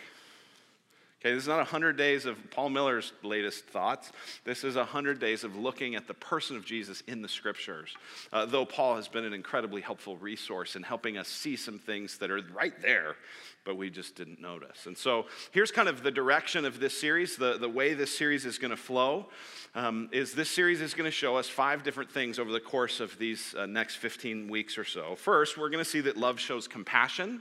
Okay, 1.24 1.32
this 1.32 1.44
is 1.44 1.48
not 1.48 1.56
100 1.56 1.96
days 1.96 2.26
of 2.26 2.36
Paul 2.50 2.68
Miller's 2.68 3.14
latest 3.22 3.64
thoughts. 3.64 4.12
This 4.44 4.62
is 4.62 4.76
100 4.76 5.18
days 5.18 5.42
of 5.42 5.56
looking 5.56 5.94
at 5.94 6.06
the 6.06 6.12
person 6.12 6.54
of 6.54 6.66
Jesus 6.66 7.02
in 7.06 7.22
the 7.22 7.30
scriptures. 7.30 7.96
Uh, 8.30 8.44
though 8.44 8.66
Paul 8.66 8.96
has 8.96 9.08
been 9.08 9.24
an 9.24 9.32
incredibly 9.32 9.80
helpful 9.80 10.18
resource 10.18 10.76
in 10.76 10.82
helping 10.82 11.16
us 11.16 11.26
see 11.26 11.56
some 11.56 11.78
things 11.78 12.18
that 12.18 12.30
are 12.30 12.42
right 12.52 12.74
there, 12.82 13.16
but 13.64 13.78
we 13.78 13.88
just 13.88 14.16
didn't 14.16 14.38
notice. 14.38 14.84
And 14.84 14.98
so 14.98 15.24
here's 15.50 15.70
kind 15.70 15.88
of 15.88 16.02
the 16.02 16.10
direction 16.10 16.66
of 16.66 16.78
this 16.78 17.00
series, 17.00 17.36
the, 17.36 17.56
the 17.56 17.70
way 17.70 17.94
this 17.94 18.14
series 18.14 18.44
is 18.44 18.58
going 18.58 18.72
to 18.72 18.76
flow. 18.76 19.30
Um, 19.74 20.10
is 20.12 20.34
this 20.34 20.50
series 20.50 20.82
is 20.82 20.92
going 20.92 21.06
to 21.06 21.10
show 21.10 21.38
us 21.38 21.48
five 21.48 21.84
different 21.84 22.12
things 22.12 22.38
over 22.38 22.52
the 22.52 22.60
course 22.60 23.00
of 23.00 23.16
these 23.18 23.54
uh, 23.54 23.64
next 23.64 23.96
15 23.96 24.46
weeks 24.50 24.76
or 24.76 24.84
so. 24.84 25.14
First, 25.14 25.56
we're 25.56 25.70
going 25.70 25.82
to 25.82 25.88
see 25.88 26.02
that 26.02 26.18
love 26.18 26.38
shows 26.38 26.68
compassion. 26.68 27.40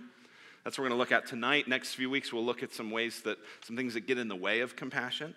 That's 0.64 0.78
what 0.78 0.84
we're 0.84 0.90
going 0.90 0.98
to 0.98 1.02
look 1.02 1.12
at 1.12 1.28
tonight. 1.28 1.68
Next 1.68 1.94
few 1.94 2.10
weeks, 2.10 2.32
we'll 2.32 2.46
look 2.46 2.64
at 2.64 2.74
some 2.74 2.90
ways 2.90 3.22
that, 3.24 3.38
some 3.66 3.76
things 3.76 3.94
that 3.96 4.08
get 4.08 4.18
in 4.18 4.28
the 4.28 4.36
way 4.36 4.62
of 4.62 4.76
compassion. 4.76 5.36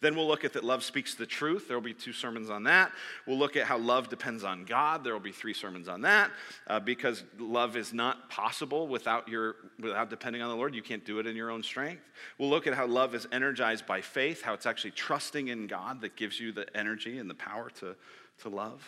Then 0.00 0.14
we'll 0.14 0.28
look 0.28 0.44
at 0.44 0.52
that 0.52 0.62
love 0.62 0.84
speaks 0.84 1.14
the 1.14 1.26
truth. 1.26 1.66
There 1.66 1.76
will 1.76 1.84
be 1.84 1.94
two 1.94 2.12
sermons 2.12 2.50
on 2.50 2.62
that. 2.64 2.92
We'll 3.26 3.38
look 3.38 3.56
at 3.56 3.64
how 3.64 3.78
love 3.78 4.08
depends 4.08 4.44
on 4.44 4.64
God. 4.64 5.02
There 5.02 5.12
will 5.12 5.20
be 5.20 5.32
three 5.32 5.54
sermons 5.54 5.88
on 5.88 6.02
that 6.02 6.30
uh, 6.68 6.78
because 6.78 7.24
love 7.38 7.76
is 7.76 7.92
not 7.92 8.30
possible 8.30 8.86
without, 8.86 9.28
your, 9.28 9.56
without 9.80 10.08
depending 10.08 10.40
on 10.40 10.50
the 10.50 10.56
Lord. 10.56 10.72
You 10.74 10.82
can't 10.82 11.04
do 11.04 11.18
it 11.18 11.26
in 11.26 11.34
your 11.34 11.50
own 11.50 11.64
strength. 11.64 12.02
We'll 12.38 12.50
look 12.50 12.68
at 12.68 12.74
how 12.74 12.86
love 12.86 13.14
is 13.14 13.26
energized 13.32 13.86
by 13.86 14.00
faith, 14.00 14.42
how 14.42 14.54
it's 14.54 14.66
actually 14.66 14.92
trusting 14.92 15.48
in 15.48 15.66
God 15.66 16.00
that 16.02 16.14
gives 16.14 16.38
you 16.38 16.52
the 16.52 16.66
energy 16.76 17.18
and 17.18 17.28
the 17.28 17.34
power 17.34 17.70
to, 17.80 17.96
to 18.42 18.48
love. 18.48 18.86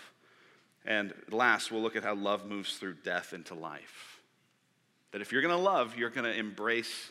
And 0.86 1.12
last, 1.30 1.72
we'll 1.72 1.82
look 1.82 1.96
at 1.96 2.04
how 2.04 2.14
love 2.14 2.46
moves 2.46 2.76
through 2.76 2.94
death 3.04 3.32
into 3.32 3.54
life. 3.54 4.09
That 5.12 5.20
if 5.20 5.32
you're 5.32 5.42
going 5.42 5.56
to 5.56 5.62
love, 5.62 5.96
you're 5.96 6.10
going 6.10 6.30
to 6.30 6.38
embrace 6.38 7.10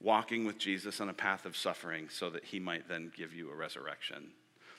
walking 0.00 0.44
with 0.44 0.58
Jesus 0.58 1.00
on 1.00 1.08
a 1.08 1.14
path 1.14 1.44
of 1.44 1.56
suffering 1.56 2.08
so 2.08 2.30
that 2.30 2.44
he 2.44 2.58
might 2.58 2.88
then 2.88 3.12
give 3.16 3.34
you 3.34 3.50
a 3.50 3.54
resurrection. 3.54 4.30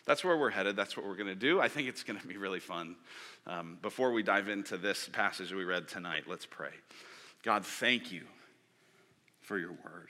That's 0.06 0.24
where 0.24 0.36
we're 0.36 0.50
headed. 0.50 0.76
That's 0.76 0.98
what 0.98 1.06
we're 1.06 1.16
going 1.16 1.28
to 1.28 1.36
do. 1.36 1.62
I 1.62 1.68
think 1.68 1.88
it's 1.88 2.04
going 2.04 2.20
to 2.20 2.28
be 2.28 2.38
really 2.38 2.60
fun. 2.60 2.96
Um, 3.46 3.78
before 3.82 4.12
we 4.12 4.24
dive 4.24 4.50
into 4.50 4.78
this 4.78 5.08
passage 5.12 5.54
we 5.54 5.64
read 5.64 5.88
tonight, 5.88 6.24
let's 6.28 6.46
pray. 6.46 6.72
God, 7.44 7.66
thank 7.66 8.12
you 8.12 8.24
for 9.42 9.58
your 9.58 9.72
word. 9.72 10.10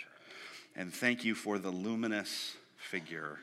And 0.76 0.94
thank 0.94 1.26
you 1.26 1.36
for 1.36 1.60
the 1.60 1.72
luminous 1.72 2.56
figure 2.78 3.40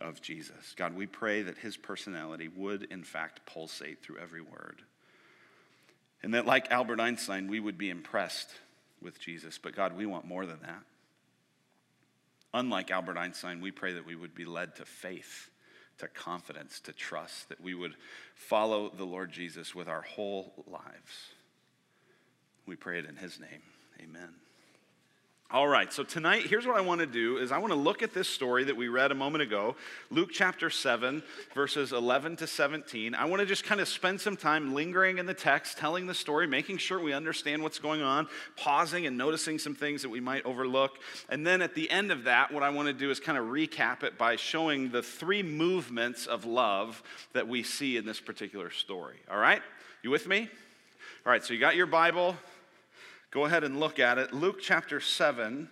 of 0.00 0.20
Jesus. 0.20 0.74
God, 0.76 0.94
we 0.94 1.06
pray 1.06 1.42
that 1.42 1.56
his 1.56 1.76
personality 1.76 2.48
would, 2.48 2.84
in 2.84 3.02
fact, 3.02 3.46
pulsate 3.46 4.02
through 4.02 4.18
every 4.18 4.42
word. 4.42 4.82
And 6.24 6.32
that, 6.32 6.46
like 6.46 6.70
Albert 6.70 7.00
Einstein, 7.00 7.48
we 7.48 7.60
would 7.60 7.76
be 7.76 7.90
impressed 7.90 8.48
with 9.02 9.20
Jesus. 9.20 9.58
But 9.58 9.76
God, 9.76 9.94
we 9.94 10.06
want 10.06 10.24
more 10.24 10.46
than 10.46 10.58
that. 10.62 10.82
Unlike 12.54 12.90
Albert 12.90 13.18
Einstein, 13.18 13.60
we 13.60 13.70
pray 13.70 13.92
that 13.92 14.06
we 14.06 14.16
would 14.16 14.34
be 14.34 14.46
led 14.46 14.74
to 14.76 14.86
faith, 14.86 15.50
to 15.98 16.08
confidence, 16.08 16.80
to 16.80 16.94
trust, 16.94 17.50
that 17.50 17.60
we 17.60 17.74
would 17.74 17.94
follow 18.36 18.88
the 18.88 19.04
Lord 19.04 19.32
Jesus 19.32 19.74
with 19.74 19.86
our 19.86 20.00
whole 20.00 20.64
lives. 20.66 21.34
We 22.64 22.76
pray 22.76 23.00
it 23.00 23.04
in 23.04 23.16
his 23.16 23.38
name. 23.38 23.62
Amen. 24.02 24.43
All 25.54 25.68
right, 25.68 25.92
so 25.92 26.02
tonight, 26.02 26.46
here's 26.46 26.66
what 26.66 26.76
I 26.76 26.80
want 26.80 27.00
to 27.00 27.06
do 27.06 27.36
is 27.36 27.52
I 27.52 27.58
want 27.58 27.72
to 27.72 27.78
look 27.78 28.02
at 28.02 28.12
this 28.12 28.26
story 28.26 28.64
that 28.64 28.76
we 28.76 28.88
read 28.88 29.12
a 29.12 29.14
moment 29.14 29.42
ago, 29.42 29.76
Luke 30.10 30.30
chapter 30.32 30.68
7, 30.68 31.22
verses 31.54 31.92
11 31.92 32.34
to 32.38 32.48
17. 32.48 33.14
I 33.14 33.24
want 33.26 33.38
to 33.38 33.46
just 33.46 33.62
kind 33.62 33.80
of 33.80 33.86
spend 33.86 34.20
some 34.20 34.36
time 34.36 34.74
lingering 34.74 35.18
in 35.18 35.26
the 35.26 35.32
text, 35.32 35.78
telling 35.78 36.08
the 36.08 36.14
story, 36.14 36.48
making 36.48 36.78
sure 36.78 37.00
we 37.00 37.12
understand 37.12 37.62
what's 37.62 37.78
going 37.78 38.02
on, 38.02 38.26
pausing 38.56 39.06
and 39.06 39.16
noticing 39.16 39.60
some 39.60 39.76
things 39.76 40.02
that 40.02 40.08
we 40.08 40.18
might 40.18 40.44
overlook. 40.44 40.98
And 41.28 41.46
then 41.46 41.62
at 41.62 41.76
the 41.76 41.88
end 41.88 42.10
of 42.10 42.24
that, 42.24 42.52
what 42.52 42.64
I 42.64 42.70
want 42.70 42.88
to 42.88 42.92
do 42.92 43.12
is 43.12 43.20
kind 43.20 43.38
of 43.38 43.44
recap 43.44 44.02
it 44.02 44.18
by 44.18 44.34
showing 44.34 44.90
the 44.90 45.04
three 45.04 45.44
movements 45.44 46.26
of 46.26 46.44
love 46.44 47.00
that 47.32 47.46
we 47.46 47.62
see 47.62 47.96
in 47.96 48.04
this 48.04 48.18
particular 48.18 48.70
story. 48.70 49.18
All 49.30 49.38
right? 49.38 49.62
You 50.02 50.10
with 50.10 50.26
me? 50.26 50.48
All 51.24 51.30
right, 51.30 51.44
so 51.44 51.54
you 51.54 51.60
got 51.60 51.76
your 51.76 51.86
Bible. 51.86 52.34
Go 53.34 53.46
ahead 53.46 53.64
and 53.64 53.80
look 53.80 53.98
at 53.98 54.16
it. 54.16 54.32
Luke 54.32 54.60
chapter 54.60 55.00
7, 55.00 55.68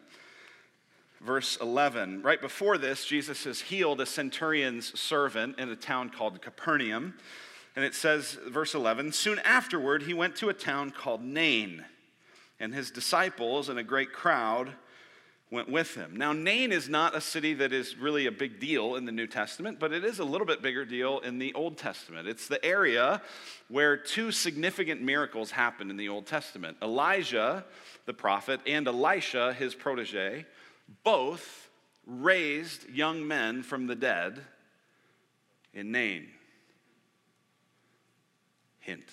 verse 1.20 1.56
11. 1.60 2.20
Right 2.22 2.40
before 2.40 2.76
this, 2.76 3.04
Jesus 3.04 3.44
has 3.44 3.60
healed 3.60 4.00
a 4.00 4.06
centurion's 4.06 4.98
servant 4.98 5.60
in 5.60 5.68
a 5.68 5.76
town 5.76 6.10
called 6.10 6.42
Capernaum. 6.42 7.14
And 7.76 7.84
it 7.84 7.94
says, 7.94 8.36
verse 8.48 8.74
11, 8.74 9.12
soon 9.12 9.38
afterward, 9.44 10.02
he 10.02 10.12
went 10.12 10.34
to 10.36 10.48
a 10.48 10.54
town 10.54 10.90
called 10.90 11.22
Nain, 11.22 11.84
and 12.58 12.74
his 12.74 12.90
disciples 12.90 13.68
and 13.68 13.78
a 13.78 13.84
great 13.84 14.12
crowd 14.12 14.72
went 15.52 15.68
with 15.68 15.94
him. 15.94 16.16
Now, 16.16 16.32
Nain 16.32 16.72
is 16.72 16.88
not 16.88 17.14
a 17.14 17.20
city 17.20 17.52
that 17.54 17.74
is 17.74 17.96
really 17.98 18.26
a 18.26 18.32
big 18.32 18.58
deal 18.58 18.96
in 18.96 19.04
the 19.04 19.12
New 19.12 19.26
Testament, 19.26 19.78
but 19.78 19.92
it 19.92 20.02
is 20.02 20.18
a 20.18 20.24
little 20.24 20.46
bit 20.46 20.62
bigger 20.62 20.86
deal 20.86 21.18
in 21.18 21.38
the 21.38 21.52
Old 21.52 21.76
Testament. 21.76 22.26
It's 22.26 22.48
the 22.48 22.64
area 22.64 23.20
where 23.68 23.98
two 23.98 24.32
significant 24.32 25.02
miracles 25.02 25.50
happened 25.50 25.90
in 25.90 25.98
the 25.98 26.08
Old 26.08 26.26
Testament 26.26 26.78
Elijah, 26.80 27.64
the 28.06 28.14
prophet, 28.14 28.60
and 28.66 28.88
Elisha, 28.88 29.52
his 29.52 29.74
protege, 29.74 30.46
both 31.04 31.68
raised 32.06 32.88
young 32.88 33.28
men 33.28 33.62
from 33.62 33.86
the 33.86 33.94
dead 33.94 34.40
in 35.74 35.92
Nain. 35.92 36.28
Hint. 38.80 39.04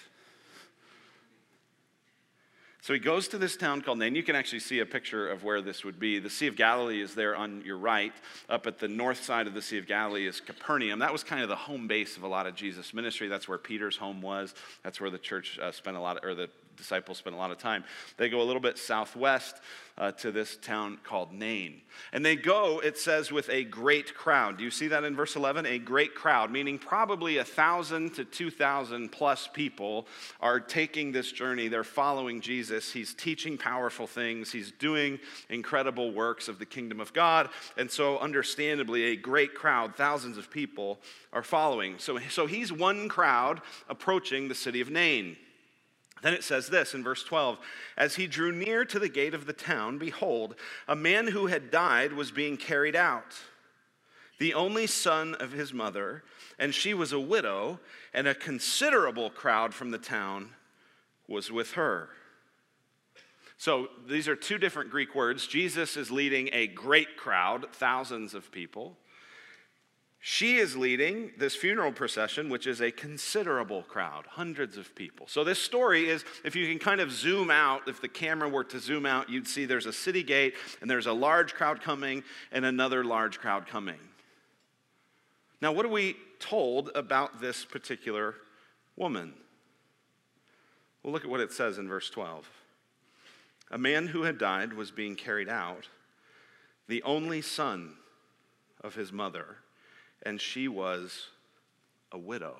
So 2.89 2.93
he 2.93 2.99
goes 2.99 3.27
to 3.27 3.37
this 3.37 3.55
town 3.55 3.83
called 3.83 3.99
Nain. 3.99 4.15
You 4.15 4.23
can 4.23 4.35
actually 4.35 4.61
see 4.61 4.79
a 4.79 4.85
picture 4.87 5.29
of 5.29 5.43
where 5.43 5.61
this 5.61 5.85
would 5.85 5.99
be. 5.99 6.17
The 6.17 6.27
Sea 6.27 6.47
of 6.47 6.55
Galilee 6.55 7.03
is 7.03 7.13
there 7.13 7.35
on 7.35 7.61
your 7.63 7.77
right. 7.77 8.11
Up 8.49 8.65
at 8.65 8.79
the 8.79 8.87
north 8.87 9.23
side 9.23 9.45
of 9.45 9.53
the 9.53 9.61
Sea 9.61 9.77
of 9.77 9.85
Galilee 9.85 10.25
is 10.25 10.41
Capernaum. 10.41 10.97
That 10.97 11.13
was 11.13 11.23
kind 11.23 11.43
of 11.43 11.49
the 11.49 11.55
home 11.55 11.87
base 11.87 12.17
of 12.17 12.23
a 12.23 12.27
lot 12.27 12.47
of 12.47 12.55
Jesus' 12.55 12.91
ministry. 12.91 13.27
That's 13.27 13.47
where 13.47 13.59
Peter's 13.59 13.95
home 13.95 14.23
was. 14.23 14.55
That's 14.81 14.99
where 14.99 15.11
the 15.11 15.19
church 15.19 15.59
uh, 15.59 15.71
spent 15.71 15.97
a 15.97 15.99
lot, 15.99 16.17
of, 16.17 16.23
or 16.23 16.33
the 16.33 16.49
disciples 16.79 17.19
spent 17.19 17.35
a 17.35 17.39
lot 17.39 17.51
of 17.51 17.59
time. 17.59 17.83
They 18.17 18.29
go 18.29 18.41
a 18.41 18.43
little 18.43 18.61
bit 18.61 18.79
southwest 18.79 19.57
uh, 19.99 20.13
to 20.13 20.31
this 20.31 20.55
town 20.55 20.97
called 21.03 21.33
Nain. 21.33 21.81
And 22.13 22.25
they 22.25 22.37
go, 22.37 22.79
it 22.79 22.97
says, 22.97 23.31
with 23.31 23.49
a 23.49 23.65
great 23.65 24.15
crowd. 24.15 24.57
Do 24.57 24.63
you 24.63 24.71
see 24.71 24.87
that 24.87 25.03
in 25.03 25.15
verse 25.15 25.35
11? 25.35 25.65
A 25.65 25.77
great 25.77 26.15
crowd, 26.15 26.51
meaning 26.51 26.79
probably 26.79 27.37
a 27.37 27.43
thousand 27.43 28.15
to 28.15 28.23
2,000 28.23 29.11
plus 29.11 29.49
people 29.51 30.07
are 30.39 30.61
taking 30.61 31.11
this 31.11 31.31
journey. 31.31 31.67
They're 31.67 31.83
following 31.83 32.39
Jesus. 32.39 32.93
He's 32.93 33.13
teaching 33.13 33.57
powerful 33.57 34.07
things, 34.07 34.51
he's 34.51 34.71
doing 34.71 35.19
incredible 35.49 36.13
works 36.13 36.47
of 36.47 36.59
the 36.59 36.65
kingdom 36.65 37.01
of 37.01 37.11
God. 37.11 37.49
And 37.77 37.91
so, 37.91 38.17
understandably, 38.19 39.03
a 39.05 39.15
great 39.17 39.53
crowd, 39.53 39.95
thousands 39.95 40.37
of 40.37 40.49
people, 40.49 40.99
are 41.33 41.43
following. 41.43 41.99
So, 41.99 42.17
so 42.29 42.47
he's 42.47 42.71
one 42.71 43.09
crowd 43.09 43.61
approaching 43.89 44.47
the 44.47 44.55
city 44.55 44.79
of 44.79 44.89
Nain. 44.89 45.35
Then 46.21 46.33
it 46.33 46.43
says 46.43 46.67
this 46.67 46.93
in 46.93 47.03
verse 47.03 47.23
12 47.23 47.59
As 47.97 48.15
he 48.15 48.27
drew 48.27 48.51
near 48.51 48.85
to 48.85 48.99
the 48.99 49.09
gate 49.09 49.33
of 49.33 49.45
the 49.45 49.53
town, 49.53 49.97
behold, 49.97 50.55
a 50.87 50.95
man 50.95 51.27
who 51.27 51.47
had 51.47 51.71
died 51.71 52.13
was 52.13 52.31
being 52.31 52.57
carried 52.57 52.95
out, 52.95 53.35
the 54.37 54.53
only 54.53 54.87
son 54.87 55.35
of 55.35 55.51
his 55.51 55.73
mother, 55.73 56.23
and 56.57 56.73
she 56.73 56.93
was 56.93 57.13
a 57.13 57.19
widow, 57.19 57.79
and 58.13 58.27
a 58.27 58.35
considerable 58.35 59.29
crowd 59.29 59.73
from 59.73 59.91
the 59.91 59.97
town 59.97 60.51
was 61.27 61.51
with 61.51 61.73
her. 61.73 62.09
So 63.57 63.89
these 64.07 64.29
are 64.29 64.37
two 64.37 64.57
different 64.57 64.89
Greek 64.89 65.13
words. 65.13 65.45
Jesus 65.45 65.97
is 65.97 66.09
leading 66.09 66.49
a 66.53 66.67
great 66.67 67.17
crowd, 67.17 67.67
thousands 67.73 68.33
of 68.33 68.51
people. 68.51 68.97
She 70.21 70.57
is 70.57 70.75
leading 70.75 71.31
this 71.37 71.55
funeral 71.55 71.93
procession, 71.93 72.49
which 72.49 72.67
is 72.67 72.81
a 72.81 72.91
considerable 72.91 73.83
crowd, 73.83 74.25
hundreds 74.27 74.75
of 74.75 74.93
people. 74.93 75.27
So, 75.29 75.45
this 75.45 75.59
story 75.59 76.09
is 76.09 76.25
if 76.43 76.57
you 76.57 76.67
can 76.67 76.77
kind 76.77 76.99
of 76.99 77.11
zoom 77.11 77.49
out, 77.49 77.87
if 77.87 78.01
the 78.01 78.09
camera 78.09 78.49
were 78.49 78.65
to 78.65 78.79
zoom 78.79 79.05
out, 79.05 79.29
you'd 79.29 79.47
see 79.47 79.65
there's 79.65 79.85
a 79.85 79.93
city 79.93 80.21
gate 80.21 80.55
and 80.81 80.89
there's 80.89 81.07
a 81.07 81.13
large 81.13 81.53
crowd 81.53 81.81
coming 81.81 82.23
and 82.51 82.65
another 82.65 83.05
large 83.05 83.39
crowd 83.39 83.65
coming. 83.65 83.99
Now, 85.61 85.71
what 85.71 85.85
are 85.85 85.89
we 85.89 86.17
told 86.39 86.91
about 86.95 87.39
this 87.39 87.63
particular 87.63 88.35
woman? 88.97 89.33
Well, 91.01 91.13
look 91.13 91.23
at 91.23 91.29
what 91.29 91.39
it 91.39 91.53
says 91.53 91.77
in 91.77 91.87
verse 91.87 92.09
12. 92.09 92.49
A 93.71 93.77
man 93.77 94.07
who 94.07 94.23
had 94.23 94.37
died 94.37 94.73
was 94.73 94.91
being 94.91 95.15
carried 95.15 95.47
out, 95.47 95.87
the 96.89 97.03
only 97.03 97.41
son 97.41 97.93
of 98.81 98.95
his 98.95 99.13
mother 99.13 99.57
and 100.23 100.39
she 100.39 100.67
was 100.67 101.27
a 102.11 102.17
widow. 102.17 102.57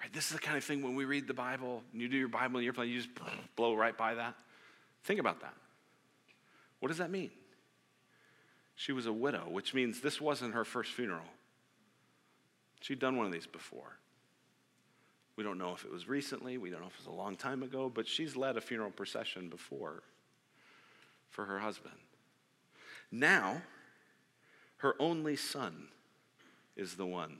Right, 0.00 0.12
this 0.12 0.26
is 0.26 0.32
the 0.32 0.38
kind 0.38 0.56
of 0.56 0.64
thing 0.64 0.82
when 0.82 0.94
we 0.94 1.04
read 1.04 1.26
the 1.26 1.34
Bible, 1.34 1.82
and 1.92 2.00
you 2.00 2.08
do 2.08 2.16
your 2.16 2.28
Bible 2.28 2.58
in 2.58 2.64
your 2.64 2.72
plan, 2.72 2.88
you 2.88 2.96
just 2.96 3.08
blow 3.56 3.74
right 3.74 3.96
by 3.96 4.14
that. 4.14 4.34
Think 5.04 5.20
about 5.20 5.40
that. 5.40 5.54
What 6.80 6.88
does 6.88 6.98
that 6.98 7.10
mean? 7.10 7.30
She 8.74 8.92
was 8.92 9.06
a 9.06 9.12
widow, 9.12 9.48
which 9.48 9.72
means 9.72 10.00
this 10.00 10.20
wasn't 10.20 10.54
her 10.54 10.64
first 10.64 10.92
funeral. 10.92 11.24
She'd 12.80 12.98
done 12.98 13.16
one 13.16 13.26
of 13.26 13.32
these 13.32 13.46
before. 13.46 13.98
We 15.36 15.44
don't 15.44 15.58
know 15.58 15.72
if 15.74 15.84
it 15.84 15.90
was 15.90 16.08
recently, 16.08 16.58
we 16.58 16.70
don't 16.70 16.80
know 16.80 16.86
if 16.86 16.94
it 16.94 17.06
was 17.06 17.14
a 17.14 17.18
long 17.18 17.36
time 17.36 17.62
ago, 17.62 17.90
but 17.92 18.06
she's 18.06 18.36
led 18.36 18.56
a 18.56 18.60
funeral 18.60 18.90
procession 18.90 19.48
before 19.48 20.02
for 21.30 21.44
her 21.46 21.58
husband. 21.58 21.94
Now, 23.10 23.62
her 24.78 24.94
only 24.98 25.36
son 25.36 25.88
is 26.76 26.94
the 26.94 27.06
one 27.06 27.38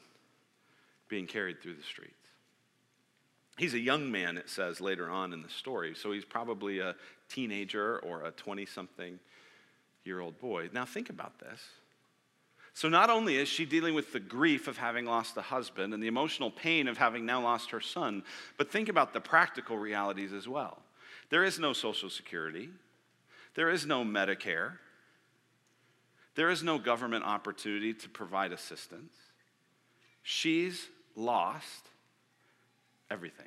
being 1.08 1.26
carried 1.26 1.60
through 1.60 1.74
the 1.74 1.82
streets. 1.82 2.12
He's 3.56 3.74
a 3.74 3.78
young 3.78 4.10
man, 4.10 4.36
it 4.36 4.50
says 4.50 4.80
later 4.80 5.08
on 5.08 5.32
in 5.32 5.42
the 5.42 5.48
story, 5.48 5.94
so 5.94 6.12
he's 6.12 6.24
probably 6.24 6.80
a 6.80 6.94
teenager 7.28 7.98
or 8.00 8.24
a 8.24 8.30
20 8.30 8.66
something 8.66 9.18
year 10.04 10.20
old 10.20 10.38
boy. 10.38 10.68
Now, 10.72 10.84
think 10.84 11.10
about 11.10 11.38
this. 11.38 11.60
So, 12.74 12.90
not 12.90 13.08
only 13.08 13.38
is 13.38 13.48
she 13.48 13.64
dealing 13.64 13.94
with 13.94 14.12
the 14.12 14.20
grief 14.20 14.68
of 14.68 14.76
having 14.76 15.06
lost 15.06 15.34
a 15.38 15.42
husband 15.42 15.94
and 15.94 16.02
the 16.02 16.08
emotional 16.08 16.50
pain 16.50 16.88
of 16.88 16.98
having 16.98 17.24
now 17.24 17.40
lost 17.40 17.70
her 17.70 17.80
son, 17.80 18.22
but 18.58 18.70
think 18.70 18.90
about 18.90 19.14
the 19.14 19.20
practical 19.20 19.78
realities 19.78 20.34
as 20.34 20.46
well. 20.46 20.82
There 21.30 21.42
is 21.42 21.58
no 21.58 21.72
Social 21.72 22.10
Security, 22.10 22.68
there 23.54 23.70
is 23.70 23.86
no 23.86 24.04
Medicare, 24.04 24.72
there 26.34 26.50
is 26.50 26.62
no 26.62 26.78
government 26.78 27.24
opportunity 27.24 27.94
to 27.94 28.10
provide 28.10 28.52
assistance. 28.52 29.14
She's 30.28 30.88
lost 31.14 31.87
everything. 33.12 33.47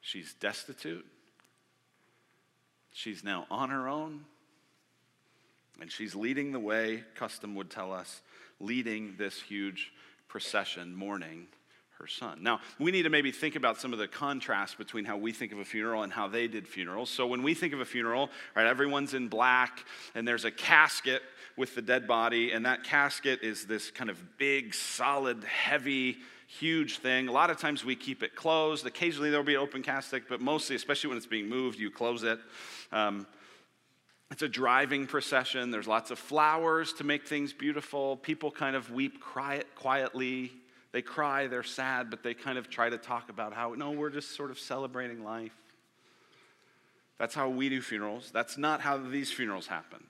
She's 0.00 0.32
destitute. 0.40 1.04
She's 2.90 3.22
now 3.22 3.46
on 3.50 3.68
her 3.68 3.90
own. 3.90 4.24
And 5.82 5.92
she's 5.92 6.14
leading 6.14 6.52
the 6.52 6.58
way, 6.58 7.04
custom 7.14 7.56
would 7.56 7.68
tell 7.68 7.92
us, 7.92 8.22
leading 8.58 9.16
this 9.18 9.38
huge 9.38 9.92
procession, 10.28 10.94
mourning 10.94 11.48
her 11.98 12.06
son. 12.06 12.38
Now, 12.42 12.60
we 12.78 12.90
need 12.90 13.02
to 13.02 13.10
maybe 13.10 13.32
think 13.32 13.56
about 13.56 13.80
some 13.80 13.92
of 13.92 13.98
the 13.98 14.08
contrast 14.08 14.78
between 14.78 15.04
how 15.04 15.16
we 15.16 15.32
think 15.32 15.52
of 15.52 15.58
a 15.58 15.64
funeral 15.64 16.02
and 16.02 16.12
how 16.12 16.28
they 16.28 16.46
did 16.46 16.68
funerals. 16.68 17.10
So, 17.10 17.26
when 17.26 17.42
we 17.42 17.54
think 17.54 17.72
of 17.72 17.80
a 17.80 17.84
funeral, 17.84 18.30
right, 18.54 18.66
everyone's 18.66 19.14
in 19.14 19.28
black 19.28 19.84
and 20.14 20.26
there's 20.26 20.44
a 20.44 20.50
casket 20.50 21.22
with 21.56 21.74
the 21.74 21.82
dead 21.82 22.06
body, 22.06 22.52
and 22.52 22.64
that 22.66 22.84
casket 22.84 23.42
is 23.42 23.66
this 23.66 23.90
kind 23.90 24.10
of 24.10 24.38
big, 24.38 24.72
solid, 24.72 25.42
heavy, 25.42 26.18
huge 26.46 26.98
thing. 26.98 27.28
A 27.28 27.32
lot 27.32 27.50
of 27.50 27.58
times 27.58 27.84
we 27.84 27.96
keep 27.96 28.22
it 28.22 28.36
closed. 28.36 28.86
Occasionally 28.86 29.30
there'll 29.30 29.44
be 29.44 29.56
an 29.56 29.60
open 29.60 29.82
casket, 29.82 30.24
but 30.28 30.40
mostly, 30.40 30.76
especially 30.76 31.08
when 31.08 31.16
it's 31.16 31.26
being 31.26 31.48
moved, 31.48 31.78
you 31.78 31.90
close 31.90 32.22
it. 32.22 32.38
Um, 32.92 33.26
it's 34.30 34.42
a 34.42 34.48
driving 34.48 35.06
procession. 35.06 35.70
There's 35.70 35.88
lots 35.88 36.10
of 36.10 36.18
flowers 36.18 36.92
to 36.94 37.04
make 37.04 37.26
things 37.26 37.52
beautiful. 37.52 38.16
People 38.16 38.50
kind 38.50 38.76
of 38.76 38.92
weep 38.92 39.20
quietly. 39.20 40.52
They 40.92 41.02
cry, 41.02 41.46
they're 41.46 41.62
sad, 41.62 42.10
but 42.10 42.22
they 42.22 42.34
kind 42.34 42.58
of 42.58 42.70
try 42.70 42.88
to 42.88 42.98
talk 42.98 43.28
about 43.28 43.52
how, 43.52 43.74
no, 43.74 43.90
we're 43.90 44.10
just 44.10 44.34
sort 44.34 44.50
of 44.50 44.58
celebrating 44.58 45.22
life. 45.22 45.52
That's 47.18 47.34
how 47.34 47.48
we 47.48 47.68
do 47.68 47.82
funerals. 47.82 48.30
That's 48.32 48.56
not 48.56 48.80
how 48.80 48.96
these 48.96 49.30
funerals 49.30 49.66
happened. 49.66 50.06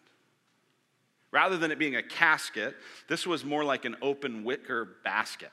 Rather 1.30 1.56
than 1.56 1.70
it 1.70 1.78
being 1.78 1.96
a 1.96 2.02
casket, 2.02 2.76
this 3.08 3.26
was 3.26 3.44
more 3.44 3.64
like 3.64 3.84
an 3.84 3.96
open 4.00 4.44
wicker 4.44 4.88
basket. 5.04 5.52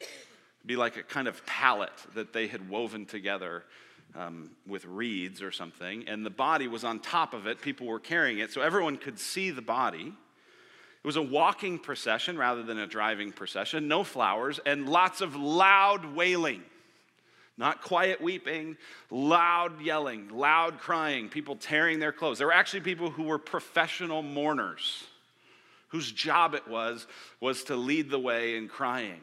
It'd 0.00 0.66
be 0.66 0.76
like 0.76 0.96
a 0.96 1.02
kind 1.02 1.28
of 1.28 1.44
pallet 1.44 1.92
that 2.14 2.32
they 2.32 2.46
had 2.46 2.68
woven 2.68 3.04
together 3.04 3.64
um, 4.14 4.50
with 4.66 4.84
reeds 4.84 5.42
or 5.42 5.50
something, 5.50 6.08
and 6.08 6.24
the 6.24 6.30
body 6.30 6.68
was 6.68 6.84
on 6.84 7.00
top 7.00 7.34
of 7.34 7.46
it. 7.46 7.60
People 7.60 7.86
were 7.86 8.00
carrying 8.00 8.38
it, 8.38 8.52
so 8.52 8.62
everyone 8.62 8.96
could 8.96 9.18
see 9.18 9.50
the 9.50 9.62
body. 9.62 10.14
It 11.06 11.10
was 11.10 11.14
a 11.14 11.22
walking 11.22 11.78
procession 11.78 12.36
rather 12.36 12.64
than 12.64 12.78
a 12.80 12.86
driving 12.88 13.30
procession, 13.30 13.86
no 13.86 14.02
flowers, 14.02 14.58
and 14.66 14.88
lots 14.88 15.20
of 15.20 15.36
loud 15.36 16.16
wailing. 16.16 16.64
Not 17.56 17.80
quiet 17.80 18.20
weeping, 18.20 18.76
loud 19.08 19.80
yelling, 19.80 20.30
loud 20.30 20.80
crying, 20.80 21.28
people 21.28 21.54
tearing 21.54 22.00
their 22.00 22.10
clothes. 22.10 22.38
There 22.38 22.48
were 22.48 22.52
actually 22.52 22.80
people 22.80 23.08
who 23.10 23.22
were 23.22 23.38
professional 23.38 24.20
mourners 24.20 25.04
whose 25.90 26.10
job 26.10 26.54
it 26.54 26.66
was 26.66 27.06
was 27.40 27.62
to 27.62 27.76
lead 27.76 28.10
the 28.10 28.18
way 28.18 28.56
in 28.56 28.66
crying. 28.66 29.20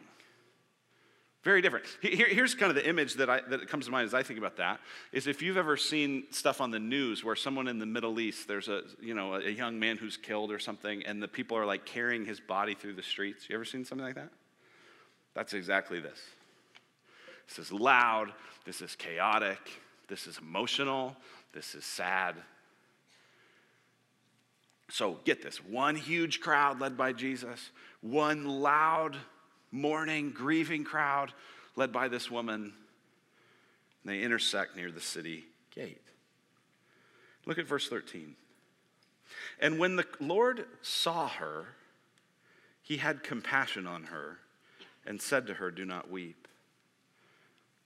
Very 1.43 1.61
different. 1.61 1.85
Here, 2.01 2.27
here's 2.29 2.55
kind 2.55 2.69
of 2.69 2.75
the 2.75 2.87
image 2.87 3.15
that, 3.15 3.29
I, 3.29 3.41
that 3.49 3.67
comes 3.67 3.85
to 3.85 3.91
mind 3.91 4.05
as 4.05 4.13
I 4.13 4.23
think 4.23 4.39
about 4.39 4.55
that 4.57 4.79
is 5.11 5.27
if 5.27 5.41
you've 5.41 5.57
ever 5.57 5.75
seen 5.75 6.23
stuff 6.31 6.61
on 6.61 6.71
the 6.71 6.79
news 6.79 7.23
where 7.23 7.35
someone 7.35 7.67
in 7.67 7.79
the 7.79 7.85
Middle 7.85 8.19
East, 8.21 8.47
there's 8.47 8.69
a, 8.69 8.83
you 9.01 9.13
know, 9.13 9.35
a 9.35 9.49
young 9.49 9.77
man 9.77 9.97
who's 9.97 10.15
killed 10.15 10.51
or 10.51 10.59
something, 10.59 11.03
and 11.05 11.21
the 11.21 11.27
people 11.27 11.57
are 11.57 11.65
like 11.65 11.85
carrying 11.85 12.25
his 12.25 12.39
body 12.39 12.75
through 12.75 12.93
the 12.93 13.03
streets. 13.03 13.49
You 13.49 13.55
ever 13.55 13.65
seen 13.65 13.83
something 13.83 14.05
like 14.05 14.15
that? 14.15 14.29
That's 15.33 15.53
exactly 15.53 15.99
this. 15.99 16.19
This 17.49 17.59
is 17.59 17.73
loud. 17.73 18.31
This 18.65 18.81
is 18.81 18.95
chaotic. 18.95 19.59
This 20.07 20.27
is 20.27 20.37
emotional. 20.37 21.17
This 21.51 21.75
is 21.75 21.83
sad. 21.83 22.35
So 24.89 25.19
get 25.25 25.41
this 25.41 25.57
one 25.57 25.95
huge 25.95 26.39
crowd 26.39 26.79
led 26.79 26.95
by 26.95 27.13
Jesus, 27.13 27.71
one 28.01 28.45
loud, 28.45 29.17
mourning, 29.73 30.31
grieving 30.31 30.85
crowd 30.85 31.33
led 31.75 31.91
by 31.91 32.07
this 32.07 32.31
woman. 32.31 32.71
They 34.05 34.21
intersect 34.21 34.77
near 34.77 34.91
the 34.91 35.01
city 35.01 35.43
gate. 35.75 36.01
Look 37.45 37.57
at 37.57 37.67
verse 37.67 37.89
13. 37.89 38.35
And 39.59 39.79
when 39.79 39.95
the 39.95 40.05
Lord 40.19 40.65
saw 40.81 41.27
her, 41.27 41.65
he 42.81 42.97
had 42.97 43.23
compassion 43.23 43.87
on 43.87 44.03
her 44.03 44.39
and 45.05 45.21
said 45.21 45.47
to 45.47 45.55
her, 45.55 45.71
Do 45.71 45.85
not 45.85 46.09
weep. 46.09 46.47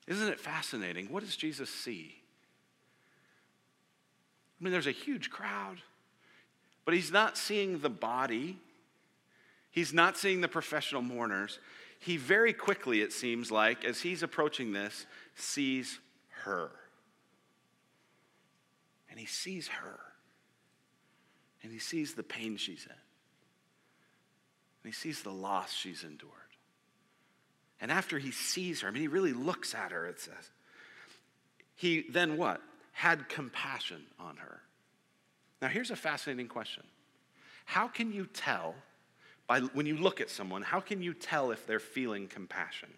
Isn't 0.07 0.27
it 0.27 0.39
fascinating? 0.39 1.11
What 1.11 1.23
does 1.23 1.35
Jesus 1.35 1.69
see? 1.69 2.15
I 4.59 4.63
mean, 4.63 4.71
there's 4.71 4.87
a 4.87 4.91
huge 4.91 5.29
crowd, 5.29 5.77
but 6.83 6.93
he's 6.93 7.11
not 7.11 7.37
seeing 7.37 7.79
the 7.79 7.89
body. 7.89 8.57
He's 9.69 9.93
not 9.93 10.17
seeing 10.17 10.41
the 10.41 10.47
professional 10.47 11.01
mourners. 11.01 11.59
He 11.99 12.17
very 12.17 12.53
quickly, 12.53 13.01
it 13.01 13.11
seems 13.11 13.51
like, 13.51 13.83
as 13.83 14.01
he's 14.01 14.23
approaching 14.23 14.71
this, 14.71 15.05
sees 15.35 15.99
her. 16.43 16.71
And 19.09 19.19
he 19.19 19.25
sees 19.25 19.67
her. 19.67 19.99
And 21.63 21.71
he 21.71 21.79
sees 21.79 22.13
the 22.13 22.23
pain 22.23 22.57
she's 22.57 22.85
in. 22.85 22.91
And 24.83 24.85
he 24.85 24.91
sees 24.91 25.23
the 25.23 25.31
loss 25.31 25.73
she's 25.73 26.03
endured. 26.03 26.31
And 27.81 27.91
after 27.91 28.19
he 28.19 28.31
sees 28.31 28.81
her, 28.81 28.87
I 28.87 28.91
mean, 28.91 29.01
he 29.01 29.07
really 29.07 29.33
looks 29.33 29.75
at 29.75 29.91
her, 29.91 30.05
it 30.05 30.19
says. 30.19 30.51
He 31.75 32.05
then 32.09 32.37
what? 32.37 32.61
Had 32.91 33.29
compassion 33.29 34.03
on 34.19 34.37
her. 34.37 34.61
Now, 35.61 35.67
here's 35.67 35.91
a 35.91 35.95
fascinating 35.95 36.47
question 36.47 36.83
How 37.65 37.87
can 37.87 38.11
you 38.11 38.25
tell, 38.27 38.75
by, 39.47 39.59
when 39.59 39.85
you 39.85 39.95
look 39.95 40.19
at 40.19 40.29
someone, 40.29 40.61
how 40.61 40.79
can 40.79 41.01
you 41.01 41.13
tell 41.13 41.51
if 41.51 41.65
they're 41.65 41.79
feeling 41.79 42.27
compassion? 42.27 42.89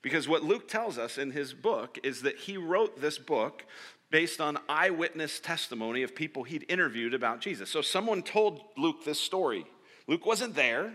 Because 0.00 0.28
what 0.28 0.42
Luke 0.42 0.68
tells 0.68 0.98
us 0.98 1.16
in 1.16 1.30
his 1.30 1.54
book 1.54 1.98
is 2.02 2.22
that 2.22 2.36
he 2.36 2.56
wrote 2.56 3.00
this 3.00 3.18
book 3.18 3.64
based 4.10 4.40
on 4.40 4.58
eyewitness 4.68 5.40
testimony 5.40 6.02
of 6.02 6.14
people 6.14 6.44
he'd 6.44 6.64
interviewed 6.68 7.14
about 7.14 7.40
Jesus. 7.40 7.70
So 7.70 7.80
someone 7.80 8.22
told 8.22 8.60
Luke 8.76 9.04
this 9.04 9.18
story. 9.18 9.66
Luke 10.06 10.26
wasn't 10.26 10.54
there, 10.54 10.92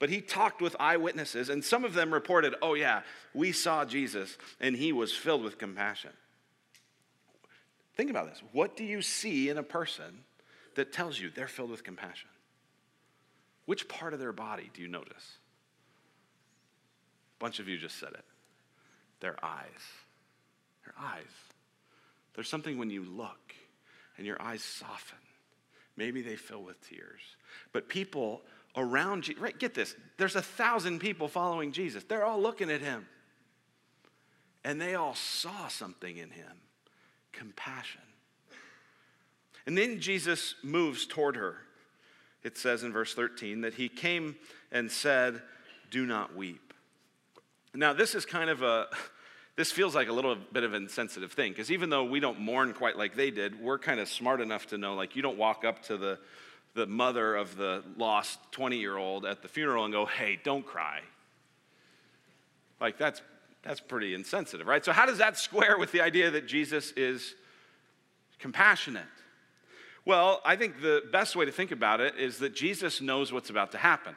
but 0.00 0.10
he 0.10 0.20
talked 0.20 0.60
with 0.60 0.74
eyewitnesses, 0.80 1.48
and 1.48 1.64
some 1.64 1.84
of 1.84 1.94
them 1.94 2.12
reported, 2.12 2.54
Oh, 2.60 2.74
yeah, 2.74 3.02
we 3.34 3.52
saw 3.52 3.84
Jesus, 3.84 4.36
and 4.58 4.74
he 4.74 4.92
was 4.92 5.14
filled 5.14 5.44
with 5.44 5.58
compassion. 5.58 6.10
Think 7.96 8.10
about 8.10 8.28
this. 8.28 8.42
What 8.52 8.76
do 8.76 8.84
you 8.84 9.02
see 9.02 9.48
in 9.48 9.58
a 9.58 9.62
person 9.62 10.24
that 10.74 10.92
tells 10.92 11.20
you 11.20 11.30
they're 11.30 11.46
filled 11.48 11.70
with 11.70 11.84
compassion? 11.84 12.30
Which 13.70 13.86
part 13.86 14.14
of 14.14 14.18
their 14.18 14.32
body 14.32 14.68
do 14.74 14.82
you 14.82 14.88
notice? 14.88 15.38
A 17.38 17.38
bunch 17.38 17.60
of 17.60 17.68
you 17.68 17.78
just 17.78 18.00
said 18.00 18.08
it. 18.08 18.24
Their 19.20 19.36
eyes. 19.44 19.84
Their 20.84 20.94
eyes. 20.98 21.30
There's 22.34 22.48
something 22.48 22.78
when 22.78 22.90
you 22.90 23.04
look 23.04 23.54
and 24.18 24.26
your 24.26 24.42
eyes 24.42 24.64
soften. 24.64 25.20
Maybe 25.96 26.20
they 26.20 26.34
fill 26.34 26.64
with 26.64 26.84
tears. 26.88 27.20
But 27.72 27.88
people 27.88 28.42
around 28.74 29.28
you, 29.28 29.36
right, 29.38 29.56
get 29.56 29.72
this. 29.72 29.94
There's 30.16 30.34
a 30.34 30.42
thousand 30.42 30.98
people 30.98 31.28
following 31.28 31.70
Jesus. 31.70 32.02
They're 32.02 32.24
all 32.24 32.42
looking 32.42 32.72
at 32.72 32.80
him. 32.80 33.06
And 34.64 34.80
they 34.80 34.96
all 34.96 35.14
saw 35.14 35.68
something 35.68 36.16
in 36.16 36.30
him 36.30 36.56
compassion. 37.30 38.02
And 39.64 39.78
then 39.78 40.00
Jesus 40.00 40.56
moves 40.64 41.06
toward 41.06 41.36
her. 41.36 41.58
It 42.42 42.56
says 42.56 42.82
in 42.82 42.92
verse 42.92 43.14
13 43.14 43.62
that 43.62 43.74
he 43.74 43.88
came 43.88 44.36
and 44.72 44.90
said, 44.90 45.42
Do 45.90 46.06
not 46.06 46.34
weep. 46.34 46.72
Now, 47.74 47.92
this 47.92 48.14
is 48.14 48.24
kind 48.24 48.50
of 48.50 48.62
a, 48.62 48.86
this 49.56 49.70
feels 49.72 49.94
like 49.94 50.08
a 50.08 50.12
little 50.12 50.36
bit 50.52 50.64
of 50.64 50.72
an 50.72 50.82
insensitive 50.82 51.32
thing 51.32 51.52
because 51.52 51.70
even 51.70 51.90
though 51.90 52.04
we 52.04 52.20
don't 52.20 52.40
mourn 52.40 52.72
quite 52.72 52.96
like 52.96 53.14
they 53.14 53.30
did, 53.30 53.60
we're 53.60 53.78
kind 53.78 54.00
of 54.00 54.08
smart 54.08 54.40
enough 54.40 54.66
to 54.68 54.78
know 54.78 54.94
like 54.94 55.16
you 55.16 55.22
don't 55.22 55.38
walk 55.38 55.64
up 55.64 55.82
to 55.84 55.96
the, 55.96 56.18
the 56.74 56.86
mother 56.86 57.36
of 57.36 57.56
the 57.56 57.84
lost 57.96 58.38
20 58.52 58.78
year 58.78 58.96
old 58.96 59.26
at 59.26 59.42
the 59.42 59.48
funeral 59.48 59.84
and 59.84 59.92
go, 59.92 60.06
Hey, 60.06 60.38
don't 60.42 60.64
cry. 60.64 61.00
Like 62.80 62.96
that's 62.96 63.20
that's 63.62 63.80
pretty 63.80 64.14
insensitive, 64.14 64.66
right? 64.66 64.84
So, 64.84 64.92
how 64.92 65.06
does 65.06 65.18
that 65.18 65.36
square 65.36 65.78
with 65.78 65.92
the 65.92 66.00
idea 66.00 66.30
that 66.30 66.46
Jesus 66.46 66.92
is 66.92 67.34
compassionate? 68.38 69.04
Well, 70.10 70.40
I 70.44 70.56
think 70.56 70.82
the 70.82 71.04
best 71.12 71.36
way 71.36 71.44
to 71.44 71.52
think 71.52 71.70
about 71.70 72.00
it 72.00 72.16
is 72.16 72.38
that 72.38 72.52
Jesus 72.52 73.00
knows 73.00 73.32
what's 73.32 73.48
about 73.48 73.70
to 73.70 73.78
happen. 73.78 74.16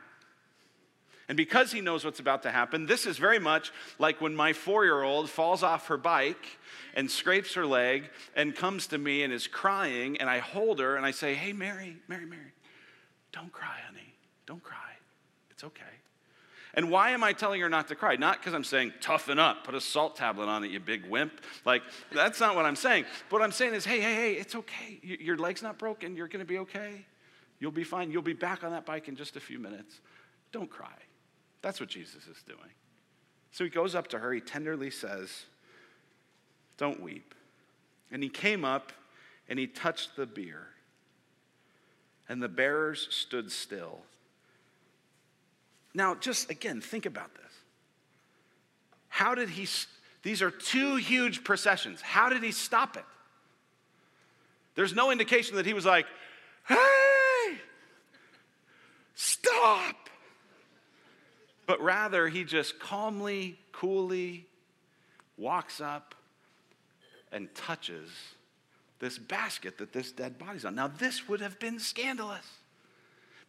And 1.29 1.37
because 1.37 1.71
he 1.71 1.81
knows 1.81 2.03
what's 2.03 2.19
about 2.19 2.41
to 2.43 2.51
happen, 2.51 2.87
this 2.87 3.05
is 3.05 3.19
very 3.19 3.37
much 3.37 3.71
like 3.99 4.19
when 4.19 4.33
my 4.35 4.53
four 4.53 4.85
year 4.85 5.03
old 5.03 5.29
falls 5.29 5.61
off 5.61 5.89
her 5.89 5.97
bike 5.97 6.57
and 6.95 7.11
scrapes 7.11 7.53
her 7.53 7.67
leg 7.67 8.09
and 8.35 8.55
comes 8.55 8.87
to 8.87 8.97
me 8.97 9.21
and 9.21 9.31
is 9.31 9.45
crying, 9.45 10.17
and 10.19 10.27
I 10.31 10.39
hold 10.39 10.79
her 10.79 10.95
and 10.95 11.05
I 11.05 11.11
say, 11.11 11.35
Hey, 11.35 11.53
Mary, 11.53 11.97
Mary, 12.07 12.25
Mary, 12.25 12.53
don't 13.31 13.51
cry, 13.51 13.77
honey. 13.85 14.15
Don't 14.47 14.63
cry. 14.63 14.93
It's 15.51 15.63
okay. 15.63 15.92
And 16.75 16.89
why 16.89 17.11
am 17.11 17.23
I 17.23 17.33
telling 17.33 17.61
her 17.61 17.69
not 17.69 17.87
to 17.89 17.95
cry? 17.95 18.15
Not 18.15 18.39
because 18.39 18.53
I'm 18.53 18.63
saying, 18.63 18.93
toughen 18.99 19.37
up, 19.37 19.63
put 19.63 19.75
a 19.75 19.81
salt 19.81 20.15
tablet 20.15 20.47
on 20.47 20.63
it, 20.63 20.71
you 20.71 20.79
big 20.79 21.05
wimp. 21.05 21.33
Like, 21.65 21.83
that's 22.11 22.39
not 22.39 22.55
what 22.55 22.65
I'm 22.65 22.75
saying. 22.75 23.05
What 23.29 23.43
I'm 23.43 23.51
saying 23.51 23.75
is, 23.75 23.85
hey, 23.85 24.01
hey, 24.01 24.15
hey, 24.15 24.33
it's 24.33 24.55
okay. 24.55 24.99
Your 25.03 25.37
leg's 25.37 25.61
not 25.61 25.77
broken. 25.77 26.15
You're 26.15 26.27
going 26.27 26.39
to 26.39 26.45
be 26.45 26.57
okay. 26.59 27.05
You'll 27.59 27.71
be 27.71 27.83
fine. 27.83 28.11
You'll 28.11 28.23
be 28.23 28.33
back 28.33 28.63
on 28.63 28.71
that 28.71 28.85
bike 28.85 29.07
in 29.07 29.15
just 29.15 29.35
a 29.35 29.39
few 29.39 29.59
minutes. 29.59 30.01
Don't 30.51 30.69
cry. 30.69 30.87
That's 31.61 31.79
what 31.79 31.89
Jesus 31.89 32.27
is 32.27 32.41
doing. 32.47 32.59
So 33.51 33.63
he 33.63 33.69
goes 33.69 33.93
up 33.93 34.07
to 34.09 34.19
her. 34.19 34.33
He 34.33 34.41
tenderly 34.41 34.89
says, 34.89 35.45
Don't 36.77 37.01
weep. 37.01 37.35
And 38.11 38.23
he 38.23 38.29
came 38.29 38.65
up 38.65 38.91
and 39.47 39.59
he 39.59 39.67
touched 39.67 40.15
the 40.15 40.25
bier. 40.25 40.67
And 42.27 42.41
the 42.41 42.49
bearers 42.49 43.07
stood 43.11 43.51
still 43.51 44.01
now, 45.93 46.15
just 46.15 46.49
again, 46.49 46.81
think 46.81 47.05
about 47.05 47.33
this. 47.35 47.51
How 49.09 49.35
did 49.35 49.49
he, 49.49 49.67
these 50.23 50.41
are 50.41 50.49
two 50.49 50.95
huge 50.95 51.43
processions. 51.43 52.01
How 52.01 52.29
did 52.29 52.41
he 52.41 52.51
stop 52.51 52.97
it? 52.97 53.05
There's 54.75 54.95
no 54.95 55.11
indication 55.11 55.57
that 55.57 55.65
he 55.65 55.73
was 55.73 55.85
like, 55.85 56.07
hey, 56.67 57.57
stop. 59.13 60.09
But 61.67 61.79
rather, 61.81 62.27
he 62.27 62.43
just 62.43 62.79
calmly, 62.79 63.59
coolly 63.71 64.47
walks 65.37 65.79
up 65.79 66.15
and 67.31 67.53
touches 67.53 68.09
this 68.99 69.17
basket 69.17 69.77
that 69.77 69.93
this 69.93 70.11
dead 70.11 70.37
body's 70.37 70.65
on. 70.65 70.75
Now, 70.75 70.87
this 70.87 71.27
would 71.27 71.41
have 71.41 71.59
been 71.59 71.79
scandalous. 71.79 72.45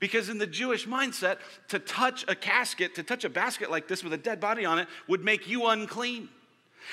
Because 0.04 0.28
in 0.28 0.36
the 0.36 0.46
Jewish 0.46 0.86
mindset, 0.86 1.38
to 1.68 1.78
touch 1.78 2.26
a 2.28 2.34
casket, 2.34 2.94
to 2.96 3.02
touch 3.02 3.24
a 3.24 3.30
basket 3.30 3.70
like 3.70 3.88
this 3.88 4.04
with 4.04 4.12
a 4.12 4.18
dead 4.18 4.38
body 4.38 4.66
on 4.66 4.78
it, 4.78 4.86
would 5.08 5.24
make 5.24 5.48
you 5.48 5.66
unclean. 5.68 6.28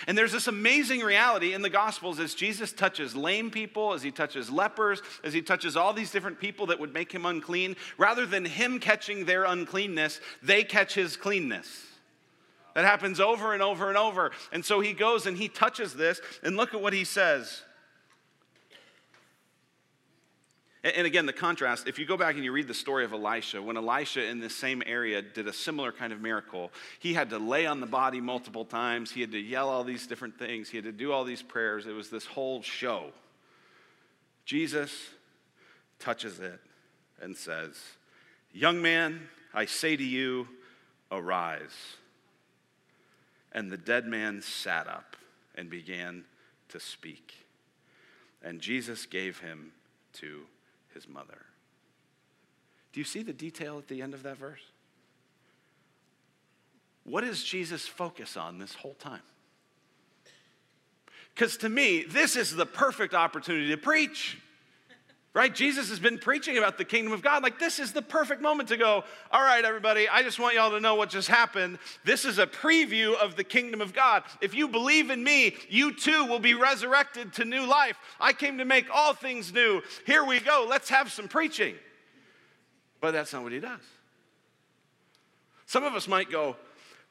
And 0.08 0.18
there's 0.18 0.32
this 0.32 0.48
amazing 0.48 1.02
reality 1.02 1.54
in 1.54 1.62
the 1.62 1.70
Gospels 1.70 2.22
as 2.22 2.34
Jesus 2.34 2.72
touches 2.72 3.14
lame 3.14 3.52
people, 3.52 3.92
as 3.92 4.02
he 4.02 4.12
touches 4.12 4.50
lepers, 4.50 5.02
as 5.26 5.34
he 5.34 5.42
touches 5.42 5.76
all 5.76 5.92
these 5.92 6.10
different 6.10 6.40
people 6.40 6.68
that 6.68 6.80
would 6.80 6.94
make 6.94 7.12
him 7.12 7.26
unclean. 7.26 7.76
Rather 7.98 8.26
than 8.26 8.46
him 8.46 8.80
catching 8.80 9.26
their 9.26 9.44
uncleanness, 9.44 10.22
they 10.42 10.64
catch 10.64 10.94
his 10.94 11.18
cleanness. 11.18 11.88
That 12.76 12.86
happens 12.86 13.20
over 13.20 13.54
and 13.54 13.62
over 13.62 13.90
and 13.90 13.98
over. 13.98 14.32
And 14.54 14.64
so 14.64 14.80
he 14.80 14.94
goes 14.94 15.26
and 15.26 15.36
he 15.36 15.50
touches 15.50 15.96
this, 15.96 16.22
and 16.44 16.56
look 16.56 16.74
at 16.74 16.82
what 16.82 16.94
he 16.94 17.04
says. 17.04 17.62
And 20.84 21.06
again, 21.06 21.28
the 21.28 21.34
contrast, 21.34 21.88
if 21.88 22.00
you 22.00 22.08
go 22.08 22.18
back 22.18 22.36
and 22.36 22.44
you 22.44 22.52
read 22.52 22.68
the 22.68 22.74
story 22.74 23.06
of 23.06 23.14
Elisha, 23.14 23.62
when 23.62 23.78
Elisha 23.78 24.26
in 24.26 24.40
this 24.40 24.56
same 24.56 24.82
area 24.88 25.22
did 25.22 25.48
a 25.48 25.54
similar 25.54 25.92
kind 25.92 26.12
of 26.12 26.22
miracle, 26.22 26.72
he 26.98 27.14
had 27.14 27.30
to 27.30 27.38
lay 27.38 27.68
on 27.68 27.82
the 27.82 27.86
body 27.86 28.20
multiple 28.20 28.66
times. 28.66 29.12
He 29.12 29.22
had 29.22 29.32
to 29.34 29.40
yell 29.40 29.70
all 29.70 29.84
these 29.84 30.08
different 30.08 30.40
things. 30.40 30.70
He 30.70 30.78
had 30.78 30.86
to 30.86 30.92
do 30.92 31.12
all 31.12 31.24
these 31.24 31.44
prayers. 31.44 31.86
It 31.86 31.92
was 31.92 32.10
this 32.10 32.26
whole 32.26 32.64
show. 32.64 33.12
Jesus 34.44 34.92
touches 36.00 36.40
it 36.40 36.60
and 37.22 37.38
says, 37.38 37.80
Young 38.52 38.82
man, 38.82 39.22
I 39.54 39.66
say 39.66 39.96
to 39.96 40.04
you, 40.04 40.48
arise. 41.12 41.96
And 43.52 43.72
the 43.72 43.78
dead 43.78 44.08
man 44.08 44.42
sat 44.42 44.88
up 44.88 45.16
and 45.54 45.70
began 45.70 46.24
to 46.70 46.80
speak. 46.80 47.36
And 48.42 48.60
Jesus 48.60 49.06
gave 49.06 49.40
him 49.40 49.74
to 50.14 50.42
his 50.94 51.08
mother. 51.08 51.46
Do 52.94 53.00
you 53.00 53.04
see 53.04 53.24
the 53.24 53.34
detail 53.34 53.78
at 53.78 53.88
the 53.88 54.02
end 54.02 54.14
of 54.14 54.24
that 54.24 54.38
verse? 54.38 54.62
What 57.04 57.22
does 57.22 57.44
Jesus 57.44 57.88
focus 57.88 58.38
on 58.38 58.58
this 58.58 58.74
whole 58.74 58.94
time? 58.96 59.22
Because 61.34 61.58
to 61.58 61.70
me, 61.70 62.04
this 62.04 62.36
is 62.36 62.56
the 62.56 62.66
perfect 62.66 63.14
opportunity 63.14 63.70
to 63.70 63.78
preach 63.78 64.38
right? 65.34 65.54
Jesus 65.54 65.90
has 65.90 66.00
been 66.00 66.18
preaching 66.18 66.58
about 66.58 66.78
the 66.78 66.84
kingdom 66.84 67.14
of 67.14 67.22
God. 67.22 67.42
Like, 67.42 67.58
this 67.58 67.80
is 67.80 67.94
the 67.94 68.02
perfect 68.02 68.42
moment 68.42 68.70
to 68.70 68.78
go, 68.78 69.04
all 69.32 69.42
right, 69.42 69.64
everybody, 69.64 70.10
I 70.10 70.24
just 70.24 70.40
want 70.40 70.56
y'all 70.56 70.72
to 70.72 70.80
know 70.80 70.96
what 70.96 71.10
just 71.10 71.30
happened. 71.30 71.80
This 72.04 72.26
is 72.26 72.38
a 72.38 72.46
preview 72.46 73.16
of 73.16 73.36
the 73.36 73.44
kingdom 73.44 73.80
of 73.80 73.94
God. 73.94 74.24
If 74.42 74.54
you 74.54 74.68
believe 74.68 75.10
in 75.10 75.24
me, 75.24 75.56
you 75.70 75.94
too 75.94 76.26
will 76.26 76.40
be 76.40 76.54
resurrected 76.54 77.34
to 77.34 77.46
new 77.46 77.66
life. 77.66 77.98
I 78.20 78.34
came 78.34 78.58
to 78.58 78.66
make 78.66 78.88
all 78.94 79.14
things 79.14 79.54
new. 79.54 79.82
Here 80.06 80.26
we 80.26 80.40
go. 80.42 80.66
Let's 80.70 80.90
have 80.90 81.12
some 81.12 81.30
preaching. 81.30 81.76
But 83.00 83.12
that's 83.12 83.32
not 83.32 83.44
what 83.44 83.54
he 83.54 83.60
does. 83.60 83.82
Some 85.66 85.86
of 85.86 85.96
us 85.96 86.10
might 86.10 86.30
go, 86.30 86.58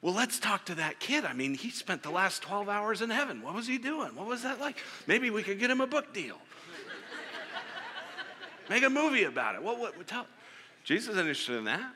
well, 0.03 0.13
let's 0.13 0.39
talk 0.39 0.65
to 0.65 0.75
that 0.75 0.99
kid. 0.99 1.25
I 1.25 1.33
mean, 1.33 1.55
he 1.55 1.69
spent 1.69 2.03
the 2.03 2.11
last 2.11 2.43
12 2.43 2.69
hours 2.69 3.01
in 3.01 3.09
heaven. 3.09 3.41
What 3.41 3.55
was 3.55 3.67
he 3.67 3.77
doing? 3.77 4.15
What 4.15 4.27
was 4.27 4.43
that 4.43 4.59
like? 4.59 4.77
Maybe 5.07 5.31
we 5.31 5.41
could 5.41 5.59
get 5.59 5.69
him 5.69 5.81
a 5.81 5.87
book 5.87 6.13
deal. 6.13 6.37
Make 8.69 8.83
a 8.83 8.89
movie 8.89 9.23
about 9.23 9.55
it. 9.55 9.63
What, 9.63 9.79
what, 9.79 9.97
what 9.97 10.07
tell? 10.07 10.27
Jesus 10.83 11.09
isn't 11.09 11.19
interested 11.19 11.57
in 11.57 11.65
that. 11.65 11.93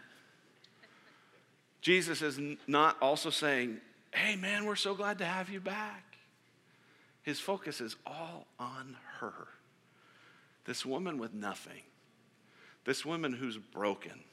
Jesus 1.82 2.22
is 2.22 2.40
not 2.68 2.98
also 3.02 3.30
saying, 3.30 3.80
hey, 4.12 4.36
man, 4.36 4.66
we're 4.66 4.76
so 4.76 4.96
glad 4.96 5.20
to 5.20 5.26
have 5.26 5.50
you 5.50 5.60
back. 5.60 6.04
His 7.24 7.40
focus 7.40 7.82
is 7.82 7.96
all 8.06 8.48
on 8.60 8.98
her. 9.20 9.34
This 10.66 10.86
woman 10.86 11.18
with 11.18 11.34
nothing. 11.34 11.82
This 12.86 13.06
woman 13.06 13.34
who's 13.34 13.58
broken. 13.58 14.24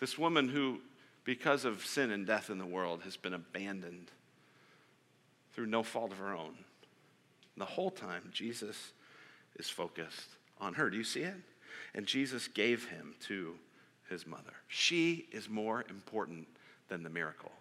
This 0.00 0.18
woman 0.18 0.48
who, 0.48 0.80
because 1.24 1.64
of 1.64 1.84
sin 1.84 2.10
and 2.10 2.26
death 2.26 2.50
in 2.50 2.58
the 2.58 2.66
world, 2.66 3.02
has 3.02 3.16
been 3.16 3.34
abandoned 3.34 4.10
through 5.52 5.66
no 5.66 5.82
fault 5.82 6.12
of 6.12 6.18
her 6.18 6.34
own. 6.34 6.54
the 7.56 7.64
whole 7.64 7.90
time, 7.90 8.30
Jesus 8.32 8.92
is 9.56 9.68
focused 9.68 10.28
on 10.60 10.74
her. 10.74 10.90
Do 10.90 10.96
you 10.96 11.04
see 11.04 11.20
it? 11.20 11.34
And 11.94 12.06
Jesus 12.06 12.48
gave 12.48 12.88
him 12.88 13.14
to 13.26 13.54
his 14.08 14.26
mother. 14.26 14.52
She 14.68 15.26
is 15.32 15.48
more 15.48 15.84
important 15.88 16.46
than 16.88 17.02
the 17.02 17.10
miracle. 17.10 17.52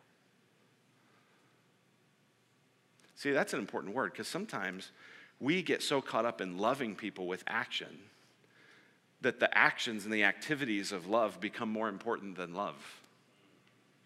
See, 3.16 3.32
that's 3.32 3.54
an 3.54 3.60
important 3.60 3.94
word 3.94 4.12
because 4.12 4.28
sometimes 4.28 4.92
we 5.40 5.62
get 5.62 5.84
so 5.84 6.02
caught 6.02 6.26
up 6.26 6.42
in 6.42 6.58
loving 6.58 6.96
people 6.96 7.28
with 7.28 7.44
action 7.48 8.00
that 9.22 9.40
the 9.40 9.56
actions 9.56 10.06
and 10.06 10.14
the 10.14 10.24
activities 10.24 10.92
of 10.92 11.08
love 11.08 11.40
become 11.40 11.70
more 11.70 11.88
important 11.88 12.36
than 12.36 12.54
love. 12.54 13.02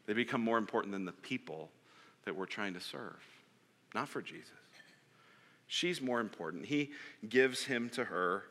They 0.06 0.14
become 0.14 0.42
more 0.42 0.58
important 0.58 0.92
than 0.92 1.06
the 1.06 1.12
people 1.12 1.70
that 2.26 2.36
we're 2.36 2.46
trying 2.46 2.74
to 2.74 2.80
serve, 2.80 3.24
not 3.94 4.10
for 4.10 4.22
Jesus. 4.22 4.52
She's 5.68 6.02
more 6.02 6.20
important. 6.20 6.66
He 6.66 6.92
gives 7.28 7.64
him 7.64 7.90
to 7.92 8.04
her. 8.04 8.44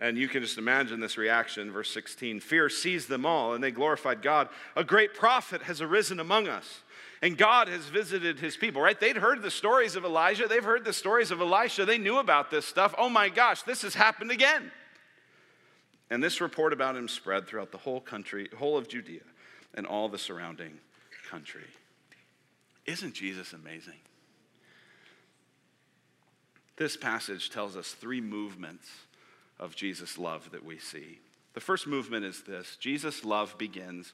And 0.00 0.16
you 0.16 0.28
can 0.28 0.42
just 0.42 0.56
imagine 0.56 0.98
this 0.98 1.18
reaction, 1.18 1.70
verse 1.70 1.90
16. 1.90 2.40
Fear 2.40 2.70
seized 2.70 3.08
them 3.08 3.26
all, 3.26 3.52
and 3.52 3.62
they 3.62 3.70
glorified 3.70 4.22
God. 4.22 4.48
A 4.74 4.82
great 4.82 5.12
prophet 5.12 5.62
has 5.64 5.82
arisen 5.82 6.18
among 6.18 6.48
us, 6.48 6.80
and 7.20 7.36
God 7.36 7.68
has 7.68 7.84
visited 7.84 8.40
his 8.40 8.56
people, 8.56 8.80
right? 8.80 8.98
They'd 8.98 9.18
heard 9.18 9.42
the 9.42 9.50
stories 9.50 9.96
of 9.96 10.04
Elijah, 10.04 10.48
they've 10.48 10.64
heard 10.64 10.86
the 10.86 10.94
stories 10.94 11.30
of 11.30 11.40
Elisha, 11.40 11.84
they 11.84 11.98
knew 11.98 12.16
about 12.16 12.50
this 12.50 12.64
stuff. 12.64 12.94
Oh 12.96 13.10
my 13.10 13.28
gosh, 13.28 13.62
this 13.62 13.82
has 13.82 13.94
happened 13.94 14.30
again. 14.30 14.72
And 16.08 16.22
this 16.22 16.40
report 16.40 16.72
about 16.72 16.96
him 16.96 17.06
spread 17.06 17.46
throughout 17.46 17.70
the 17.70 17.78
whole 17.78 18.00
country, 18.00 18.48
whole 18.58 18.78
of 18.78 18.88
Judea, 18.88 19.20
and 19.74 19.86
all 19.86 20.08
the 20.08 20.18
surrounding 20.18 20.78
country. 21.30 21.68
Isn't 22.86 23.14
Jesus 23.14 23.52
amazing? 23.52 24.00
This 26.76 26.96
passage 26.96 27.50
tells 27.50 27.76
us 27.76 27.92
three 27.92 28.22
movements 28.22 28.88
of 29.60 29.76
Jesus' 29.76 30.18
love 30.18 30.50
that 30.50 30.64
we 30.64 30.78
see. 30.78 31.20
The 31.54 31.60
first 31.60 31.86
movement 31.86 32.24
is 32.24 32.42
this 32.42 32.76
Jesus' 32.80 33.24
love 33.24 33.56
begins 33.58 34.12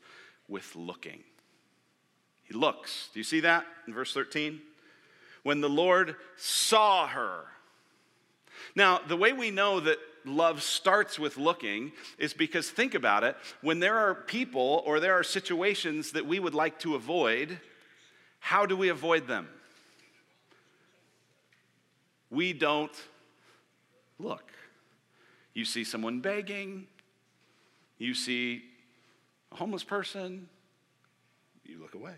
with 0.49 0.77
looking. 0.77 1.21
He 2.45 2.55
looks. 2.55 3.09
Do 3.15 3.21
you 3.21 3.25
see 3.25 3.41
that 3.41 3.65
in 3.87 3.95
verse 3.95 4.13
13? 4.13 4.61
When 5.43 5.61
the 5.61 5.69
Lord 5.69 6.17
saw 6.37 7.07
her. 7.07 7.45
Now, 8.75 9.01
the 9.07 9.17
way 9.17 9.33
we 9.33 9.51
know 9.51 9.81
that 9.81 9.99
love 10.25 10.63
starts 10.63 11.19
with 11.19 11.37
looking 11.37 11.93
is 12.19 12.35
because 12.35 12.69
think 12.69 12.95
about 12.95 13.23
it. 13.23 13.37
When 13.61 13.79
there 13.79 13.97
are 13.97 14.15
people 14.15 14.83
or 14.85 14.99
there 14.99 15.15
are 15.15 15.23
situations 15.23 16.13
that 16.13 16.27
we 16.27 16.39
would 16.39 16.55
like 16.55 16.81
to 16.81 16.95
avoid, 16.95 17.61
how 18.41 18.67
do 18.67 18.77
we 18.77 18.89
avoid 18.89 19.29
them? 19.29 19.49
We 22.31 22.53
don't 22.53 22.93
look. 24.19 24.51
You 25.57 25.65
see 25.65 25.85
someone 25.85 26.21
begging, 26.21 26.87
you 27.97 28.13
see 28.13 28.63
a 29.51 29.55
homeless 29.55 29.85
person, 29.85 30.51
you 31.65 31.81
look 31.81 31.95
away. 31.95 32.13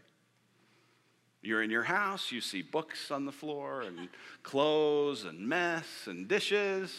You're 1.40 1.62
in 1.62 1.70
your 1.70 1.84
house, 1.84 2.32
you 2.32 2.40
see 2.40 2.62
books 2.62 3.12
on 3.12 3.26
the 3.26 3.30
floor 3.30 3.82
and 3.82 4.08
clothes 4.42 5.22
and 5.22 5.38
mess 5.48 5.86
and 6.08 6.26
dishes, 6.26 6.92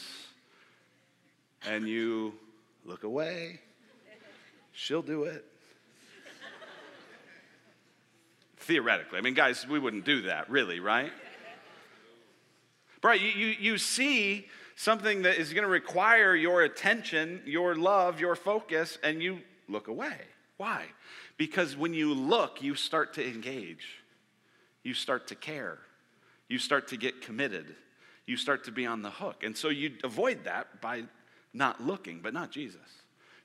and 1.67 1.85
you 1.89 2.33
look 2.85 3.03
away. 3.03 3.59
She'll 4.71 5.01
do 5.01 5.25
it. 5.25 5.43
Theoretically. 8.59 9.17
I 9.17 9.21
mean, 9.21 9.33
guys, 9.33 9.67
we 9.67 9.77
wouldn't 9.77 10.05
do 10.05 10.21
that, 10.21 10.49
really, 10.49 10.79
right? 10.79 11.11
Right, 13.03 13.19
you, 13.19 13.27
you, 13.27 13.47
you 13.59 13.77
see 13.77 14.47
something 14.79 15.23
that 15.23 15.37
is 15.37 15.51
going 15.51 15.65
to 15.65 15.69
require 15.69 16.33
your 16.33 16.61
attention, 16.61 17.41
your 17.45 17.75
love, 17.75 18.21
your 18.21 18.33
focus, 18.33 18.97
and 19.03 19.21
you 19.21 19.39
look 19.67 19.89
away. 19.89 20.15
Why? 20.55 20.85
Because 21.35 21.75
when 21.75 21.93
you 21.93 22.13
look, 22.13 22.63
you 22.63 22.75
start 22.75 23.13
to 23.15 23.27
engage, 23.27 23.85
you 24.83 24.93
start 24.93 25.27
to 25.27 25.35
care, 25.35 25.79
you 26.47 26.57
start 26.57 26.87
to 26.87 26.97
get 26.97 27.21
committed, 27.21 27.75
you 28.25 28.37
start 28.37 28.63
to 28.63 28.71
be 28.71 28.85
on 28.85 29.01
the 29.01 29.09
hook. 29.09 29.43
And 29.43 29.55
so 29.55 29.67
you 29.67 29.95
avoid 30.05 30.45
that 30.45 30.79
by 30.79 31.03
not 31.53 31.81
looking, 31.81 32.21
but 32.21 32.33
not 32.33 32.49
Jesus. 32.49 32.79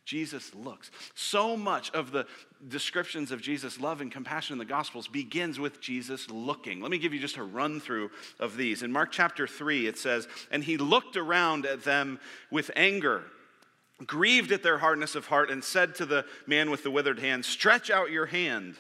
Jesus 0.05 0.55
looks. 0.55 0.91
So 1.15 1.57
much 1.57 1.91
of 1.93 2.13
the 2.13 2.27
descriptions 2.69 3.31
of 3.31 3.41
Jesus' 3.41 3.81
love 3.81 4.01
and 4.01 4.13
compassion 4.13 4.55
in 4.55 4.59
the 4.59 4.65
Gospels 4.65 5.09
begins 5.09 5.59
with 5.59 5.81
Jesus 5.81 6.31
looking. 6.31 6.81
Let 6.81 6.91
me 6.91 6.99
give 6.99 7.15
you 7.15 7.21
just 7.21 7.37
a 7.37 7.43
run 7.43 7.81
through 7.81 8.11
of 8.39 8.57
these. 8.57 8.83
In 8.83 8.93
Mark 8.93 9.13
chapter 9.13 9.47
3, 9.47 9.87
it 9.87 9.99
says, 9.99 10.29
And 10.51 10.63
he 10.63 10.77
looked 10.77 11.17
around 11.17 11.65
at 11.65 11.85
them 11.85 12.21
with 12.51 12.71
anger, 12.77 13.25
grieved 14.07 14.53
at 14.53 14.63
their 14.63 14.79
hardness 14.79 15.15
of 15.15 15.27
heart, 15.27 15.51
and 15.51 15.65
said 15.65 15.95
to 15.97 16.07
the 16.07 16.27
man 16.47 16.71
with 16.71 16.83
the 16.83 16.91
withered 16.91 17.19
hand, 17.19 17.45
Stretch 17.45 17.91
out 17.91 18.11
your 18.11 18.27
hand 18.27 18.77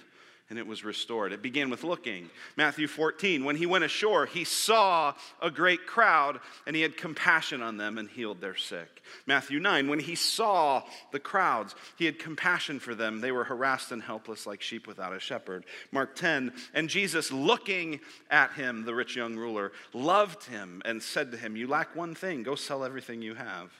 and 0.50 0.58
it 0.58 0.66
was 0.66 0.84
restored. 0.84 1.32
It 1.32 1.40
began 1.40 1.70
with 1.70 1.84
looking. 1.84 2.28
Matthew 2.56 2.86
14, 2.86 3.44
when 3.44 3.56
he 3.56 3.64
went 3.64 3.84
ashore, 3.84 4.26
he 4.26 4.44
saw 4.44 5.14
a 5.40 5.50
great 5.50 5.86
crowd 5.86 6.38
and 6.66 6.76
he 6.76 6.82
had 6.82 6.96
compassion 6.96 7.62
on 7.62 7.78
them 7.78 7.96
and 7.96 8.10
healed 8.10 8.40
their 8.40 8.56
sick. 8.56 9.02
Matthew 9.26 9.58
9, 9.58 9.88
when 9.88 10.00
he 10.00 10.14
saw 10.14 10.82
the 11.12 11.18
crowds, 11.18 11.74
he 11.96 12.04
had 12.04 12.18
compassion 12.18 12.78
for 12.78 12.94
them. 12.94 13.20
They 13.20 13.32
were 13.32 13.44
harassed 13.44 13.90
and 13.90 14.02
helpless 14.02 14.46
like 14.46 14.60
sheep 14.60 14.86
without 14.86 15.14
a 15.14 15.20
shepherd. 15.20 15.64
Mark 15.92 16.14
10, 16.14 16.52
and 16.74 16.90
Jesus, 16.90 17.32
looking 17.32 18.00
at 18.30 18.52
him, 18.52 18.84
the 18.84 18.94
rich 18.94 19.16
young 19.16 19.36
ruler, 19.36 19.72
loved 19.94 20.44
him 20.44 20.82
and 20.84 21.02
said 21.02 21.32
to 21.32 21.38
him, 21.38 21.56
You 21.56 21.68
lack 21.68 21.96
one 21.96 22.14
thing, 22.14 22.42
go 22.42 22.54
sell 22.54 22.84
everything 22.84 23.22
you 23.22 23.34
have 23.34 23.70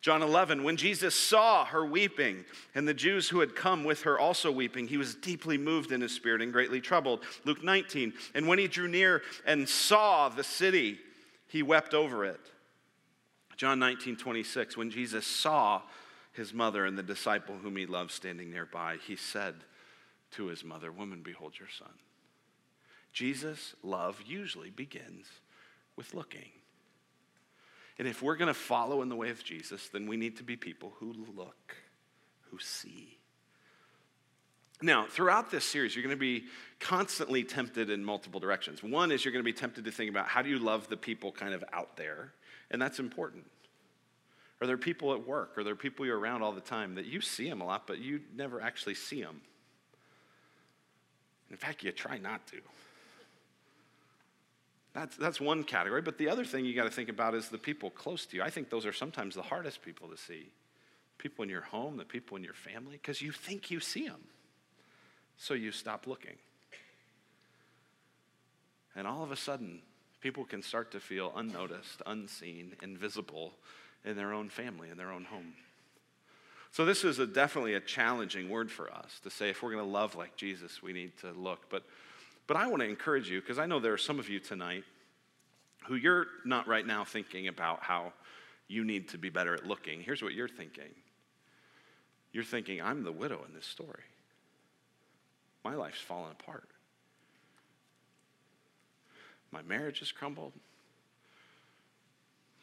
John 0.00 0.22
11, 0.22 0.62
when 0.62 0.76
Jesus 0.76 1.14
saw 1.14 1.64
her 1.64 1.84
weeping 1.84 2.44
and 2.74 2.86
the 2.86 2.94
Jews 2.94 3.28
who 3.28 3.40
had 3.40 3.56
come 3.56 3.82
with 3.82 4.02
her 4.02 4.18
also 4.18 4.50
weeping, 4.52 4.86
he 4.86 4.96
was 4.96 5.16
deeply 5.16 5.58
moved 5.58 5.90
in 5.90 6.00
his 6.00 6.14
spirit 6.14 6.40
and 6.40 6.52
greatly 6.52 6.80
troubled. 6.80 7.20
Luke 7.44 7.64
19, 7.64 8.12
and 8.34 8.46
when 8.46 8.60
he 8.60 8.68
drew 8.68 8.86
near 8.86 9.22
and 9.44 9.68
saw 9.68 10.28
the 10.28 10.44
city, 10.44 10.98
he 11.48 11.64
wept 11.64 11.94
over 11.94 12.24
it. 12.24 12.40
John 13.56 13.80
19, 13.80 14.16
26, 14.16 14.76
when 14.76 14.90
Jesus 14.90 15.26
saw 15.26 15.82
his 16.32 16.54
mother 16.54 16.86
and 16.86 16.96
the 16.96 17.02
disciple 17.02 17.56
whom 17.56 17.76
he 17.76 17.86
loved 17.86 18.12
standing 18.12 18.52
nearby, 18.52 18.98
he 19.04 19.16
said 19.16 19.56
to 20.32 20.46
his 20.46 20.62
mother, 20.62 20.92
Woman, 20.92 21.22
behold 21.24 21.54
your 21.58 21.68
son. 21.76 21.92
Jesus' 23.12 23.74
love 23.82 24.22
usually 24.24 24.70
begins 24.70 25.26
with 25.96 26.14
looking. 26.14 26.50
And 27.98 28.06
if 28.06 28.22
we're 28.22 28.36
going 28.36 28.48
to 28.48 28.54
follow 28.54 29.02
in 29.02 29.08
the 29.08 29.16
way 29.16 29.30
of 29.30 29.42
Jesus, 29.42 29.88
then 29.88 30.06
we 30.06 30.16
need 30.16 30.36
to 30.36 30.44
be 30.44 30.56
people 30.56 30.94
who 30.98 31.14
look, 31.34 31.76
who 32.50 32.58
see. 32.60 33.18
Now, 34.80 35.06
throughout 35.08 35.50
this 35.50 35.64
series, 35.64 35.96
you're 35.96 36.04
going 36.04 36.14
to 36.14 36.20
be 36.20 36.44
constantly 36.78 37.42
tempted 37.42 37.90
in 37.90 38.04
multiple 38.04 38.38
directions. 38.38 38.82
One 38.82 39.10
is 39.10 39.24
you're 39.24 39.32
going 39.32 39.44
to 39.44 39.52
be 39.52 39.58
tempted 39.58 39.84
to 39.86 39.90
think 39.90 40.08
about 40.08 40.28
how 40.28 40.42
do 40.42 40.48
you 40.48 40.58
love 40.58 40.88
the 40.88 40.96
people 40.96 41.32
kind 41.32 41.52
of 41.52 41.64
out 41.72 41.96
there, 41.96 42.32
and 42.70 42.80
that's 42.80 43.00
important. 43.00 43.44
Are 44.60 44.66
there 44.66 44.78
people 44.78 45.12
at 45.14 45.26
work? 45.26 45.58
Are 45.58 45.64
there 45.64 45.74
people 45.74 46.06
you're 46.06 46.18
around 46.18 46.42
all 46.42 46.52
the 46.52 46.60
time 46.60 46.94
that 46.94 47.06
you 47.06 47.20
see 47.20 47.48
them 47.48 47.60
a 47.60 47.64
lot, 47.64 47.88
but 47.88 47.98
you 47.98 48.20
never 48.36 48.60
actually 48.60 48.94
see 48.94 49.20
them? 49.20 49.40
In 51.50 51.56
fact, 51.56 51.82
you 51.82 51.90
try 51.90 52.18
not 52.18 52.46
to. 52.48 52.58
That's, 54.98 55.16
that's 55.16 55.40
one 55.40 55.62
category. 55.62 56.02
But 56.02 56.18
the 56.18 56.28
other 56.28 56.44
thing 56.44 56.64
you 56.64 56.74
got 56.74 56.82
to 56.82 56.90
think 56.90 57.08
about 57.08 57.36
is 57.36 57.48
the 57.48 57.58
people 57.58 57.88
close 57.88 58.26
to 58.26 58.36
you. 58.36 58.42
I 58.42 58.50
think 58.50 58.68
those 58.68 58.84
are 58.84 58.92
sometimes 58.92 59.36
the 59.36 59.42
hardest 59.42 59.80
people 59.82 60.08
to 60.08 60.16
see. 60.16 60.48
People 61.18 61.44
in 61.44 61.48
your 61.48 61.60
home, 61.60 61.96
the 61.96 62.04
people 62.04 62.36
in 62.36 62.42
your 62.42 62.54
family, 62.54 62.98
because 63.00 63.22
you 63.22 63.30
think 63.30 63.70
you 63.70 63.78
see 63.78 64.08
them. 64.08 64.20
So 65.36 65.54
you 65.54 65.70
stop 65.70 66.08
looking. 66.08 66.34
And 68.96 69.06
all 69.06 69.22
of 69.22 69.30
a 69.30 69.36
sudden, 69.36 69.82
people 70.20 70.44
can 70.44 70.62
start 70.62 70.90
to 70.90 71.00
feel 71.00 71.32
unnoticed, 71.36 72.02
unseen, 72.04 72.74
invisible 72.82 73.52
in 74.04 74.16
their 74.16 74.32
own 74.32 74.48
family, 74.48 74.90
in 74.90 74.96
their 74.96 75.12
own 75.12 75.24
home. 75.26 75.54
So, 76.72 76.84
this 76.84 77.04
is 77.04 77.20
a, 77.20 77.26
definitely 77.26 77.74
a 77.74 77.80
challenging 77.80 78.48
word 78.48 78.70
for 78.70 78.92
us 78.92 79.20
to 79.22 79.30
say 79.30 79.48
if 79.48 79.62
we're 79.62 79.72
going 79.72 79.84
to 79.84 79.90
love 79.90 80.16
like 80.16 80.36
Jesus, 80.36 80.82
we 80.82 80.92
need 80.92 81.16
to 81.18 81.30
look. 81.32 81.70
But 81.70 81.84
but 82.48 82.56
I 82.56 82.66
want 82.66 82.80
to 82.80 82.88
encourage 82.88 83.30
you, 83.30 83.40
because 83.40 83.58
I 83.58 83.66
know 83.66 83.78
there 83.78 83.92
are 83.92 83.98
some 83.98 84.18
of 84.18 84.28
you 84.28 84.40
tonight 84.40 84.82
who 85.86 85.94
you're 85.94 86.26
not 86.44 86.66
right 86.66 86.84
now 86.84 87.04
thinking 87.04 87.46
about 87.46 87.82
how 87.82 88.12
you 88.66 88.84
need 88.84 89.10
to 89.10 89.18
be 89.18 89.28
better 89.28 89.54
at 89.54 89.66
looking. 89.66 90.00
Here's 90.00 90.22
what 90.22 90.32
you're 90.32 90.48
thinking 90.48 90.90
you're 92.32 92.44
thinking, 92.44 92.82
I'm 92.82 93.04
the 93.04 93.12
widow 93.12 93.40
in 93.48 93.54
this 93.54 93.64
story. 93.64 94.02
My 95.64 95.74
life's 95.74 96.00
fallen 96.00 96.32
apart. 96.32 96.68
My 99.50 99.62
marriage 99.62 100.00
has 100.00 100.12
crumbled. 100.12 100.52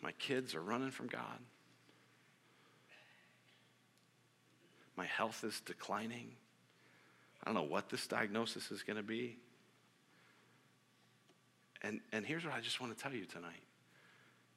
My 0.01 0.11
kids 0.13 0.53
are 0.53 0.61
running 0.61 0.91
from 0.91 1.07
God. 1.07 1.39
My 4.95 5.05
health 5.05 5.43
is 5.43 5.61
declining. 5.61 6.29
I 7.43 7.47
don't 7.47 7.55
know 7.55 7.69
what 7.69 7.89
this 7.89 8.05
diagnosis 8.07 8.71
is 8.71 8.83
going 8.83 8.97
to 8.97 9.03
be. 9.03 9.37
And, 11.85 12.01
and 12.11 12.25
here's 12.25 12.43
what 12.43 12.53
I 12.55 12.61
just 12.61 12.81
want 12.81 12.97
to 12.97 13.01
tell 13.01 13.13
you 13.13 13.25
tonight 13.25 13.63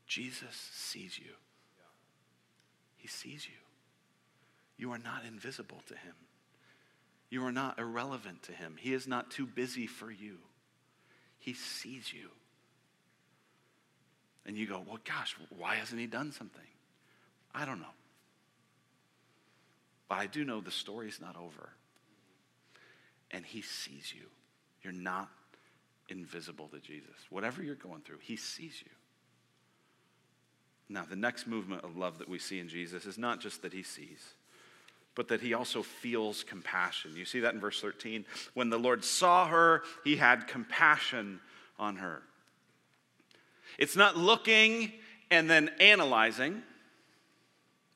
Jesus 0.06 0.70
sees 0.72 1.18
you, 1.18 1.32
He 2.96 3.06
sees 3.06 3.46
you. 3.46 3.54
You 4.78 4.92
are 4.92 4.98
not 4.98 5.24
invisible 5.26 5.82
to 5.88 5.94
Him, 5.94 6.14
you 7.28 7.44
are 7.44 7.52
not 7.52 7.78
irrelevant 7.78 8.44
to 8.44 8.52
Him. 8.52 8.76
He 8.78 8.94
is 8.94 9.06
not 9.06 9.30
too 9.30 9.46
busy 9.46 9.86
for 9.86 10.10
you, 10.10 10.38
He 11.38 11.52
sees 11.52 12.12
you. 12.12 12.30
And 14.46 14.56
you 14.56 14.66
go, 14.66 14.82
well, 14.86 14.98
gosh, 15.04 15.36
why 15.50 15.74
hasn't 15.74 16.00
He 16.00 16.06
done 16.06 16.32
something? 16.32 16.62
I 17.54 17.66
don't 17.66 17.80
know. 17.80 17.86
But 20.08 20.20
I 20.20 20.26
do 20.26 20.42
know 20.42 20.62
the 20.62 20.70
story's 20.70 21.20
not 21.20 21.36
over. 21.36 21.68
and 23.30 23.44
He 23.44 23.60
sees 23.60 24.14
you. 24.16 24.24
You're 24.82 24.94
not 24.94 25.28
invisible 26.08 26.68
to 26.68 26.80
Jesus. 26.80 27.16
Whatever 27.30 27.62
you're 27.62 27.74
going 27.74 28.02
through, 28.02 28.18
He 28.20 28.36
sees 28.36 28.82
you. 28.84 28.90
Now, 30.88 31.04
the 31.08 31.16
next 31.16 31.46
movement 31.46 31.84
of 31.84 31.96
love 31.96 32.18
that 32.18 32.28
we 32.28 32.38
see 32.38 32.60
in 32.60 32.68
Jesus 32.68 33.04
is 33.04 33.18
not 33.18 33.40
just 33.40 33.62
that 33.62 33.72
He 33.72 33.82
sees, 33.82 34.34
but 35.14 35.28
that 35.28 35.40
He 35.40 35.54
also 35.54 35.82
feels 35.82 36.44
compassion. 36.44 37.12
You 37.14 37.24
see 37.24 37.40
that 37.40 37.54
in 37.54 37.60
verse 37.60 37.80
13. 37.80 38.24
When 38.54 38.70
the 38.70 38.78
Lord 38.78 39.04
saw 39.04 39.48
her, 39.48 39.82
He 40.04 40.16
had 40.16 40.46
compassion 40.46 41.40
on 41.78 41.96
her. 41.96 42.22
It's 43.78 43.96
not 43.96 44.16
looking 44.16 44.92
and 45.30 45.48
then 45.48 45.70
analyzing. 45.80 46.62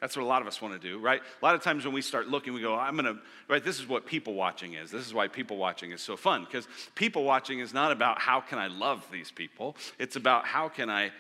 That's 0.03 0.17
what 0.17 0.25
a 0.25 0.27
lot 0.27 0.43
of 0.43 0.49
us 0.49 0.61
want 0.61 0.75
to 0.75 0.81
do, 0.81 0.99
right? 0.99 1.21
A 1.21 1.45
lot 1.45 1.55
of 1.55 1.63
times 1.63 1.85
when 1.85 1.95
we 1.95 2.03
start 2.03 2.27
looking, 2.27 2.53
we 2.53 2.61
go, 2.61 2.75
I'm 2.75 2.97
going 2.97 3.05
to, 3.05 3.23
right? 3.49 3.65
This 3.65 3.79
is 3.79 3.87
what 3.87 4.05
people 4.05 4.35
watching 4.35 4.75
is. 4.75 4.91
This 4.91 5.07
is 5.07 5.15
why 5.15 5.29
people 5.29 5.59
watching 5.59 5.93
is 5.93 6.01
so 6.01 6.17
fun 6.17 6.45
because 6.45 6.67
people 6.97 7.23
watching 7.23 7.61
is 7.61 7.73
not 7.73 7.93
about 7.93 8.21
how 8.21 8.41
can 8.41 8.59
I 8.59 8.67
love 8.67 9.07
these 9.13 9.31
people, 9.31 9.77
it's 10.01 10.17
about 10.17 10.45
how 10.45 10.69
can 10.69 10.91
I 10.91 11.13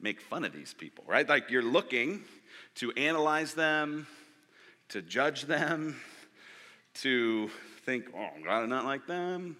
make 0.00 0.20
fun 0.20 0.44
of 0.44 0.52
these 0.52 0.72
people, 0.72 1.02
right? 1.08 1.28
Like 1.28 1.50
you're 1.50 1.64
looking 1.64 2.22
to 2.76 2.92
analyze 2.92 3.54
them, 3.54 4.06
to 4.90 5.02
judge 5.02 5.42
them, 5.42 6.00
to 7.00 7.50
think, 7.84 8.04
oh, 8.16 8.28
God, 8.44 8.62
I'm 8.62 8.70
not 8.70 8.84
like 8.84 9.08
them. 9.08 9.56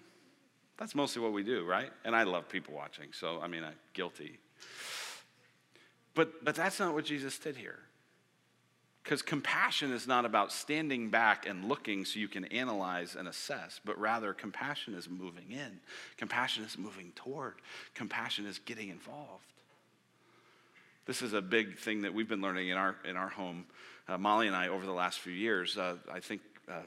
That's 0.77 0.95
mostly 0.95 1.21
what 1.21 1.33
we 1.33 1.43
do, 1.43 1.65
right? 1.65 1.91
And 2.05 2.15
I 2.15 2.23
love 2.23 2.47
people 2.47 2.75
watching, 2.75 3.09
so 3.11 3.41
I 3.41 3.49
mean, 3.49 3.65
I'm 3.65 3.73
guilty. 3.91 4.39
But, 6.15 6.45
but 6.45 6.55
that's 6.55 6.79
not 6.79 6.93
what 6.93 7.03
Jesus 7.03 7.37
did 7.37 7.57
here. 7.57 7.79
Because 9.03 9.21
compassion 9.21 9.91
is 9.91 10.07
not 10.07 10.25
about 10.25 10.51
standing 10.51 11.09
back 11.09 11.47
and 11.47 11.65
looking 11.65 12.05
so 12.05 12.19
you 12.19 12.27
can 12.27 12.45
analyze 12.45 13.15
and 13.15 13.27
assess, 13.27 13.79
but 13.83 13.99
rather 13.99 14.33
compassion 14.33 14.93
is 14.93 15.09
moving 15.09 15.49
in. 15.49 15.79
Compassion 16.17 16.63
is 16.63 16.77
moving 16.77 17.11
toward. 17.15 17.55
Compassion 17.95 18.45
is 18.45 18.59
getting 18.59 18.89
involved. 18.89 19.45
This 21.07 21.23
is 21.23 21.33
a 21.33 21.41
big 21.41 21.79
thing 21.79 22.03
that 22.03 22.13
we've 22.13 22.29
been 22.29 22.41
learning 22.41 22.69
in 22.69 22.77
our, 22.77 22.95
in 23.03 23.15
our 23.15 23.29
home. 23.29 23.65
Uh, 24.07 24.19
Molly 24.19 24.47
and 24.47 24.55
I, 24.55 24.67
over 24.67 24.85
the 24.85 24.91
last 24.91 25.19
few 25.19 25.33
years, 25.33 25.77
uh, 25.77 25.95
I 26.11 26.19
think 26.19 26.41
uh, 26.69 26.81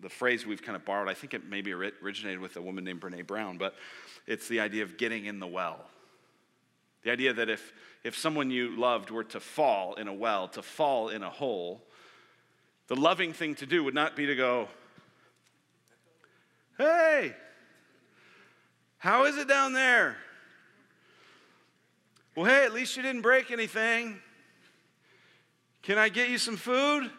the 0.00 0.08
phrase 0.08 0.44
we've 0.44 0.62
kind 0.62 0.74
of 0.74 0.84
borrowed, 0.84 1.08
I 1.08 1.14
think 1.14 1.32
it 1.32 1.48
maybe 1.48 1.72
originated 1.72 2.40
with 2.40 2.56
a 2.56 2.60
woman 2.60 2.82
named 2.82 3.00
Brene 3.00 3.24
Brown, 3.24 3.56
but 3.56 3.76
it's 4.26 4.48
the 4.48 4.58
idea 4.58 4.82
of 4.82 4.96
getting 4.96 5.26
in 5.26 5.38
the 5.38 5.46
well. 5.46 5.86
The 7.04 7.12
idea 7.12 7.32
that 7.32 7.48
if, 7.48 7.72
if 8.04 8.16
someone 8.16 8.50
you 8.50 8.76
loved 8.76 9.10
were 9.10 9.24
to 9.24 9.40
fall 9.40 9.94
in 9.94 10.08
a 10.08 10.12
well, 10.12 10.48
to 10.48 10.62
fall 10.62 11.08
in 11.08 11.22
a 11.22 11.30
hole, 11.30 11.82
the 12.88 12.96
loving 12.96 13.32
thing 13.32 13.54
to 13.56 13.66
do 13.66 13.84
would 13.84 13.94
not 13.94 14.16
be 14.16 14.26
to 14.26 14.34
go, 14.34 14.68
Hey, 16.78 17.34
how 18.98 19.24
is 19.24 19.36
it 19.36 19.46
down 19.46 19.72
there? 19.72 20.16
Well, 22.34 22.46
hey, 22.46 22.64
at 22.64 22.72
least 22.72 22.96
you 22.96 23.02
didn't 23.02 23.22
break 23.22 23.50
anything. 23.50 24.20
Can 25.82 25.98
I 25.98 26.08
get 26.08 26.30
you 26.30 26.38
some 26.38 26.56
food? 26.56 27.10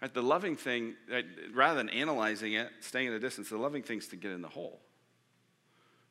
Right, 0.00 0.14
the 0.14 0.22
loving 0.22 0.54
thing, 0.56 0.94
rather 1.52 1.78
than 1.78 1.88
analyzing 1.88 2.52
it, 2.52 2.70
staying 2.80 3.08
at 3.08 3.14
a 3.14 3.18
distance, 3.18 3.48
the 3.48 3.56
loving 3.56 3.82
thing 3.82 3.98
is 3.98 4.06
to 4.08 4.16
get 4.16 4.30
in 4.30 4.42
the 4.42 4.48
hole. 4.48 4.80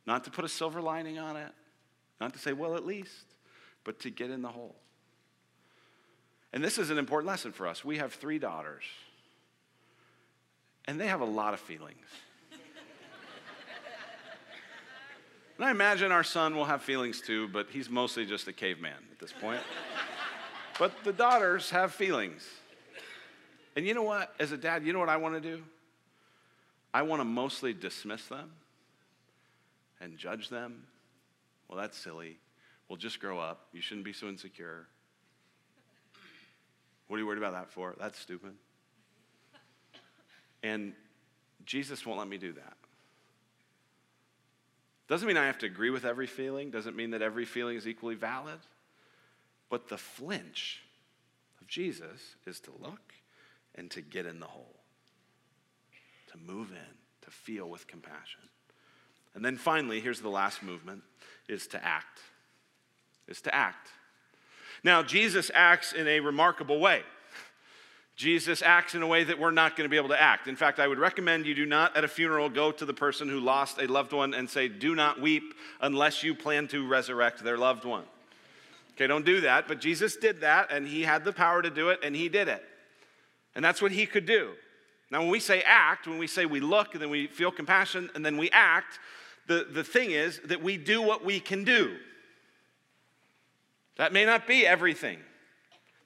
Not 0.05 0.25
to 0.25 0.31
put 0.31 0.43
a 0.43 0.49
silver 0.49 0.81
lining 0.81 1.19
on 1.19 1.37
it, 1.37 1.51
not 2.19 2.33
to 2.33 2.39
say, 2.39 2.53
well, 2.53 2.75
at 2.75 2.85
least, 2.85 3.25
but 3.83 3.99
to 4.01 4.09
get 4.09 4.29
in 4.29 4.41
the 4.41 4.49
hole. 4.49 4.75
And 6.53 6.63
this 6.63 6.77
is 6.77 6.89
an 6.89 6.97
important 6.97 7.27
lesson 7.27 7.51
for 7.51 7.67
us. 7.67 7.83
We 7.85 7.97
have 7.97 8.13
three 8.13 8.39
daughters, 8.39 8.83
and 10.85 10.99
they 10.99 11.07
have 11.07 11.21
a 11.21 11.25
lot 11.25 11.53
of 11.53 11.59
feelings. 11.59 12.05
and 15.57 15.65
I 15.65 15.71
imagine 15.71 16.11
our 16.11 16.23
son 16.23 16.55
will 16.55 16.65
have 16.65 16.81
feelings 16.81 17.21
too, 17.21 17.47
but 17.49 17.67
he's 17.69 17.89
mostly 17.89 18.25
just 18.25 18.47
a 18.47 18.53
caveman 18.53 18.97
at 19.11 19.19
this 19.19 19.33
point. 19.33 19.61
but 20.79 20.91
the 21.03 21.13
daughters 21.13 21.69
have 21.69 21.93
feelings. 21.93 22.47
And 23.75 23.85
you 23.85 23.93
know 23.93 24.03
what? 24.03 24.33
As 24.39 24.51
a 24.51 24.57
dad, 24.57 24.83
you 24.85 24.93
know 24.93 24.99
what 24.99 25.09
I 25.09 25.17
want 25.17 25.35
to 25.35 25.41
do? 25.41 25.61
I 26.93 27.03
want 27.03 27.19
to 27.19 27.25
mostly 27.25 27.73
dismiss 27.73 28.25
them 28.25 28.49
and 30.01 30.17
judge 30.17 30.49
them 30.49 30.83
well, 31.67 31.77
that's 31.79 31.97
silly. 31.97 32.37
Well, 32.87 32.97
just 32.97 33.19
grow 33.19 33.39
up. 33.39 33.67
You 33.73 33.81
shouldn't 33.81 34.05
be 34.05 34.13
so 34.13 34.27
insecure. 34.27 34.87
What 37.07 37.17
are 37.17 37.19
you 37.19 37.27
worried 37.27 37.37
about 37.37 37.53
that 37.53 37.69
for? 37.69 37.95
That's 37.99 38.19
stupid. 38.19 38.53
And 40.63 40.93
Jesus 41.65 42.05
won't 42.05 42.19
let 42.19 42.27
me 42.27 42.37
do 42.37 42.53
that. 42.53 42.73
Doesn't 45.07 45.27
mean 45.27 45.37
I 45.37 45.45
have 45.45 45.57
to 45.59 45.65
agree 45.65 45.89
with 45.89 46.03
every 46.03 46.27
feeling, 46.27 46.69
doesn't 46.69 46.95
mean 46.95 47.11
that 47.11 47.21
every 47.21 47.45
feeling 47.45 47.77
is 47.77 47.87
equally 47.87 48.15
valid. 48.15 48.59
But 49.69 49.87
the 49.87 49.97
flinch 49.97 50.81
of 51.61 51.67
Jesus 51.67 52.35
is 52.45 52.59
to 52.61 52.71
look 52.81 53.13
and 53.75 53.89
to 53.91 54.01
get 54.01 54.25
in 54.25 54.39
the 54.39 54.47
hole, 54.47 54.75
to 56.31 56.37
move 56.37 56.71
in, 56.71 56.95
to 57.21 57.31
feel 57.31 57.69
with 57.69 57.87
compassion. 57.87 58.41
And 59.37 59.45
then 59.45 59.55
finally, 59.55 60.01
here's 60.01 60.19
the 60.19 60.29
last 60.29 60.63
movement 60.63 61.03
is 61.47 61.67
to 61.67 61.85
act. 61.85 62.21
Is 63.27 63.39
to 63.41 63.53
act. 63.53 63.89
Now, 64.83 65.03
Jesus 65.03 65.51
acts 65.53 65.93
in 65.93 66.07
a 66.07 66.21
remarkable 66.21 66.79
way. 66.79 67.03
Jesus 68.15 68.63
acts 68.63 68.95
in 68.95 69.03
a 69.03 69.07
way 69.07 69.23
that 69.23 69.37
we're 69.37 69.51
not 69.51 69.75
going 69.75 69.85
to 69.85 69.91
be 69.91 69.97
able 69.97 70.09
to 70.09 70.19
act. 70.19 70.47
In 70.47 70.55
fact, 70.55 70.79
I 70.79 70.87
would 70.87 70.97
recommend 70.97 71.45
you 71.45 71.53
do 71.53 71.67
not 71.67 71.95
at 71.95 72.03
a 72.03 72.07
funeral 72.07 72.49
go 72.49 72.71
to 72.71 72.83
the 72.83 72.95
person 72.95 73.29
who 73.29 73.39
lost 73.39 73.79
a 73.79 73.85
loved 73.85 74.11
one 74.11 74.33
and 74.33 74.49
say, 74.49 74.67
Do 74.69 74.95
not 74.95 75.21
weep 75.21 75.53
unless 75.81 76.23
you 76.23 76.33
plan 76.33 76.67
to 76.69 76.87
resurrect 76.87 77.43
their 77.43 77.59
loved 77.59 77.85
one. 77.85 78.05
Okay, 78.93 79.05
don't 79.05 79.23
do 79.23 79.41
that. 79.41 79.67
But 79.67 79.79
Jesus 79.79 80.17
did 80.17 80.41
that, 80.41 80.71
and 80.71 80.87
he 80.87 81.03
had 81.03 81.23
the 81.23 81.31
power 81.31 81.61
to 81.61 81.69
do 81.69 81.89
it, 81.89 81.99
and 82.01 82.15
he 82.15 82.27
did 82.27 82.47
it. 82.47 82.63
And 83.53 83.63
that's 83.63 83.83
what 83.83 83.91
he 83.91 84.07
could 84.07 84.25
do. 84.25 84.53
Now, 85.11 85.19
when 85.19 85.29
we 85.29 85.39
say 85.39 85.61
act, 85.61 86.07
when 86.07 86.17
we 86.17 86.25
say 86.25 86.47
we 86.47 86.59
look 86.59 86.93
and 86.93 87.01
then 87.01 87.11
we 87.11 87.27
feel 87.27 87.51
compassion 87.51 88.09
and 88.15 88.25
then 88.25 88.35
we 88.35 88.49
act, 88.49 88.99
the, 89.47 89.67
the 89.69 89.83
thing 89.83 90.11
is 90.11 90.39
that 90.45 90.61
we 90.61 90.77
do 90.77 91.01
what 91.01 91.23
we 91.25 91.39
can 91.39 91.63
do. 91.63 91.97
That 93.97 94.13
may 94.13 94.25
not 94.25 94.47
be 94.47 94.65
everything. 94.65 95.19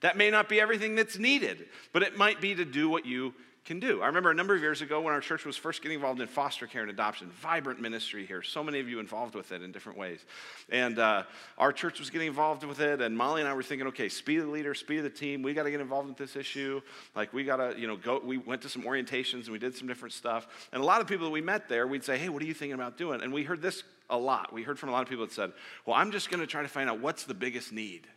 That 0.01 0.17
may 0.17 0.31
not 0.31 0.49
be 0.49 0.59
everything 0.59 0.95
that's 0.95 1.17
needed, 1.17 1.65
but 1.93 2.03
it 2.03 2.17
might 2.17 2.41
be 2.41 2.55
to 2.55 2.65
do 2.65 2.89
what 2.89 3.05
you 3.05 3.33
can 3.63 3.79
do. 3.79 4.01
I 4.01 4.07
remember 4.07 4.31
a 4.31 4.33
number 4.33 4.55
of 4.55 4.61
years 4.61 4.81
ago 4.81 5.01
when 5.01 5.13
our 5.13 5.21
church 5.21 5.45
was 5.45 5.55
first 5.55 5.83
getting 5.83 5.95
involved 5.95 6.19
in 6.19 6.27
foster 6.27 6.65
care 6.65 6.81
and 6.81 6.89
adoption, 6.89 7.29
vibrant 7.29 7.79
ministry 7.79 8.25
here, 8.25 8.41
so 8.41 8.63
many 8.63 8.79
of 8.79 8.89
you 8.89 8.99
involved 8.99 9.35
with 9.35 9.51
it 9.51 9.61
in 9.61 9.71
different 9.71 9.99
ways. 9.99 10.25
And 10.69 10.97
uh, 10.97 11.23
our 11.59 11.71
church 11.71 11.99
was 11.99 12.09
getting 12.09 12.27
involved 12.27 12.63
with 12.63 12.79
it, 12.79 13.01
and 13.01 13.15
Molly 13.15 13.41
and 13.41 13.47
I 13.47 13.53
were 13.53 13.61
thinking, 13.61 13.87
okay, 13.89 14.09
speed 14.09 14.39
of 14.39 14.47
the 14.47 14.51
leader, 14.51 14.73
speed 14.73 14.97
of 14.97 15.03
the 15.03 15.11
team, 15.11 15.43
we 15.43 15.53
got 15.53 15.63
to 15.63 15.71
get 15.71 15.79
involved 15.79 16.09
with 16.09 16.17
this 16.17 16.35
issue. 16.35 16.81
Like, 17.15 17.33
we 17.33 17.43
got 17.43 17.57
to, 17.57 17.79
you 17.79 17.85
know, 17.85 17.97
go. 17.97 18.19
We 18.23 18.37
went 18.37 18.63
to 18.63 18.69
some 18.69 18.81
orientations 18.81 19.43
and 19.43 19.49
we 19.49 19.59
did 19.59 19.75
some 19.75 19.87
different 19.87 20.13
stuff. 20.13 20.47
And 20.71 20.81
a 20.81 20.85
lot 20.85 21.01
of 21.01 21.07
people 21.07 21.25
that 21.25 21.31
we 21.31 21.41
met 21.41 21.69
there, 21.69 21.85
we'd 21.85 22.03
say, 22.03 22.17
hey, 22.17 22.29
what 22.29 22.41
are 22.41 22.47
you 22.47 22.55
thinking 22.55 22.73
about 22.73 22.97
doing? 22.97 23.21
And 23.21 23.31
we 23.31 23.43
heard 23.43 23.61
this 23.61 23.83
a 24.09 24.17
lot. 24.17 24.51
We 24.51 24.63
heard 24.63 24.79
from 24.79 24.89
a 24.89 24.91
lot 24.91 25.03
of 25.03 25.09
people 25.09 25.25
that 25.25 25.33
said, 25.33 25.53
well, 25.85 25.95
I'm 25.95 26.11
just 26.11 26.31
going 26.31 26.41
to 26.41 26.47
try 26.47 26.63
to 26.63 26.67
find 26.67 26.89
out 26.89 26.99
what's 26.99 27.25
the 27.25 27.35
biggest 27.35 27.71
need. 27.71 28.07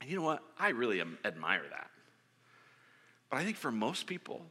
And 0.00 0.10
you 0.10 0.16
know 0.16 0.24
what? 0.24 0.42
I 0.58 0.70
really 0.70 1.00
admire 1.24 1.62
that. 1.70 1.90
But 3.34 3.40
I 3.40 3.44
think 3.46 3.56
for 3.56 3.72
most 3.72 4.06
people, 4.06 4.42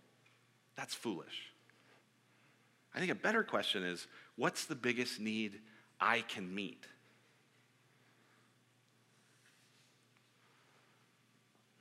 that's 0.75 0.93
foolish. 0.93 1.53
I 2.93 2.99
think 2.99 3.11
a 3.11 3.15
better 3.15 3.41
question 3.41 3.81
is 3.81 4.07
what's 4.35 4.65
the 4.65 4.75
biggest 4.75 5.21
need 5.21 5.61
I 6.01 6.19
can 6.19 6.53
meet? 6.53 6.85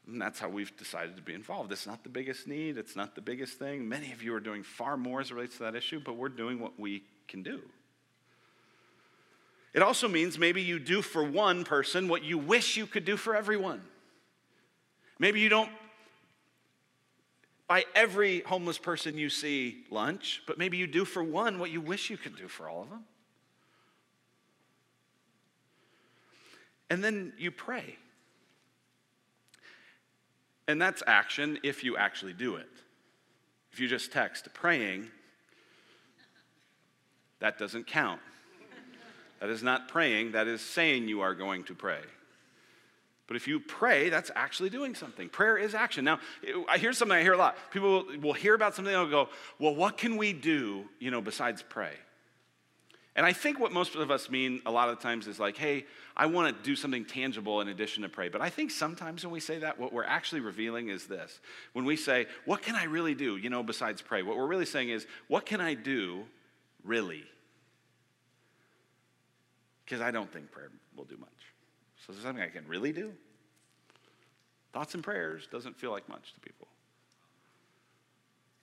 And 0.06 0.22
that's 0.22 0.38
how 0.38 0.48
we've 0.48 0.76
decided 0.76 1.16
to 1.16 1.22
be 1.22 1.34
involved. 1.34 1.72
It's 1.72 1.88
not 1.88 2.04
the 2.04 2.08
biggest 2.08 2.46
need, 2.46 2.78
it's 2.78 2.94
not 2.94 3.16
the 3.16 3.20
biggest 3.20 3.58
thing. 3.58 3.88
Many 3.88 4.12
of 4.12 4.22
you 4.22 4.32
are 4.36 4.40
doing 4.40 4.62
far 4.62 4.96
more 4.96 5.20
as 5.20 5.32
it 5.32 5.34
relates 5.34 5.56
to 5.56 5.64
that 5.64 5.74
issue, 5.74 5.98
but 5.98 6.16
we're 6.16 6.28
doing 6.28 6.60
what 6.60 6.78
we 6.78 7.02
can 7.26 7.42
do. 7.42 7.62
It 9.74 9.82
also 9.82 10.06
means 10.06 10.38
maybe 10.38 10.62
you 10.62 10.78
do 10.78 11.02
for 11.02 11.24
one 11.24 11.64
person 11.64 12.06
what 12.06 12.22
you 12.22 12.38
wish 12.38 12.76
you 12.76 12.86
could 12.86 13.04
do 13.04 13.16
for 13.16 13.34
everyone. 13.34 13.82
Maybe 15.18 15.40
you 15.40 15.48
don't 15.48 15.70
buy 17.72 17.86
every 17.94 18.40
homeless 18.40 18.76
person 18.76 19.16
you 19.16 19.30
see 19.30 19.86
lunch, 19.90 20.42
but 20.46 20.58
maybe 20.58 20.76
you 20.76 20.86
do 20.86 21.06
for 21.06 21.24
one 21.24 21.58
what 21.58 21.70
you 21.70 21.80
wish 21.80 22.10
you 22.10 22.18
could 22.18 22.36
do 22.36 22.46
for 22.46 22.68
all 22.68 22.82
of 22.82 22.90
them. 22.90 23.04
And 26.90 27.02
then 27.02 27.32
you 27.38 27.50
pray. 27.50 27.96
And 30.68 30.82
that's 30.82 31.02
action 31.06 31.60
if 31.62 31.82
you 31.82 31.96
actually 31.96 32.34
do 32.34 32.56
it. 32.56 32.68
If 33.72 33.80
you 33.80 33.88
just 33.88 34.12
text 34.12 34.52
praying, 34.52 35.08
that 37.38 37.56
doesn't 37.56 37.86
count. 37.86 38.20
That 39.40 39.48
is 39.48 39.62
not 39.62 39.88
praying, 39.88 40.32
that 40.32 40.46
is 40.46 40.60
saying 40.60 41.08
you 41.08 41.22
are 41.22 41.34
going 41.34 41.64
to 41.64 41.74
pray. 41.74 42.02
But 43.28 43.36
if 43.36 43.46
you 43.48 43.60
pray, 43.60 44.08
that's 44.08 44.30
actually 44.34 44.68
doing 44.70 44.94
something. 44.94 45.28
Prayer 45.28 45.56
is 45.56 45.74
action. 45.74 46.04
Now, 46.04 46.18
I 46.68 46.78
hear 46.78 46.92
something 46.92 47.16
I 47.16 47.22
hear 47.22 47.32
a 47.32 47.38
lot. 47.38 47.56
People 47.70 48.04
will 48.20 48.32
hear 48.32 48.54
about 48.54 48.74
something 48.74 48.92
and 48.92 49.04
they'll 49.04 49.24
go, 49.24 49.30
well, 49.58 49.74
what 49.74 49.96
can 49.96 50.16
we 50.16 50.32
do, 50.32 50.84
you 50.98 51.10
know, 51.10 51.20
besides 51.20 51.62
pray? 51.66 51.94
And 53.14 53.26
I 53.26 53.32
think 53.34 53.60
what 53.60 53.72
most 53.72 53.94
of 53.94 54.10
us 54.10 54.30
mean 54.30 54.62
a 54.64 54.70
lot 54.70 54.88
of 54.88 54.98
times 54.98 55.26
is 55.26 55.38
like, 55.38 55.56
hey, 55.56 55.84
I 56.16 56.26
want 56.26 56.56
to 56.56 56.62
do 56.62 56.74
something 56.74 57.04
tangible 57.04 57.60
in 57.60 57.68
addition 57.68 58.02
to 58.04 58.08
pray. 58.08 58.28
But 58.30 58.40
I 58.40 58.48
think 58.48 58.70
sometimes 58.70 59.22
when 59.22 59.32
we 59.32 59.40
say 59.40 59.58
that, 59.58 59.78
what 59.78 59.92
we're 59.92 60.04
actually 60.04 60.40
revealing 60.40 60.88
is 60.88 61.06
this. 61.06 61.40
When 61.74 61.84
we 61.84 61.96
say, 61.96 62.26
what 62.46 62.62
can 62.62 62.74
I 62.74 62.84
really 62.84 63.14
do, 63.14 63.36
you 63.36 63.50
know, 63.50 63.62
besides 63.62 64.00
pray? 64.00 64.22
What 64.22 64.38
we're 64.38 64.46
really 64.46 64.64
saying 64.64 64.88
is, 64.88 65.06
what 65.28 65.44
can 65.44 65.60
I 65.60 65.74
do 65.74 66.24
really? 66.84 67.24
Because 69.84 70.00
I 70.00 70.10
don't 70.10 70.32
think 70.32 70.50
prayer 70.50 70.70
will 70.96 71.04
do 71.04 71.18
much. 71.18 71.28
So 72.06 72.12
is 72.12 72.18
there 72.18 72.28
something 72.28 72.42
I 72.42 72.48
can 72.48 72.66
really 72.66 72.92
do? 72.92 73.12
Thoughts 74.72 74.94
and 74.94 75.04
prayers 75.04 75.46
doesn't 75.52 75.76
feel 75.78 75.90
like 75.90 76.08
much 76.08 76.32
to 76.34 76.40
people. 76.40 76.66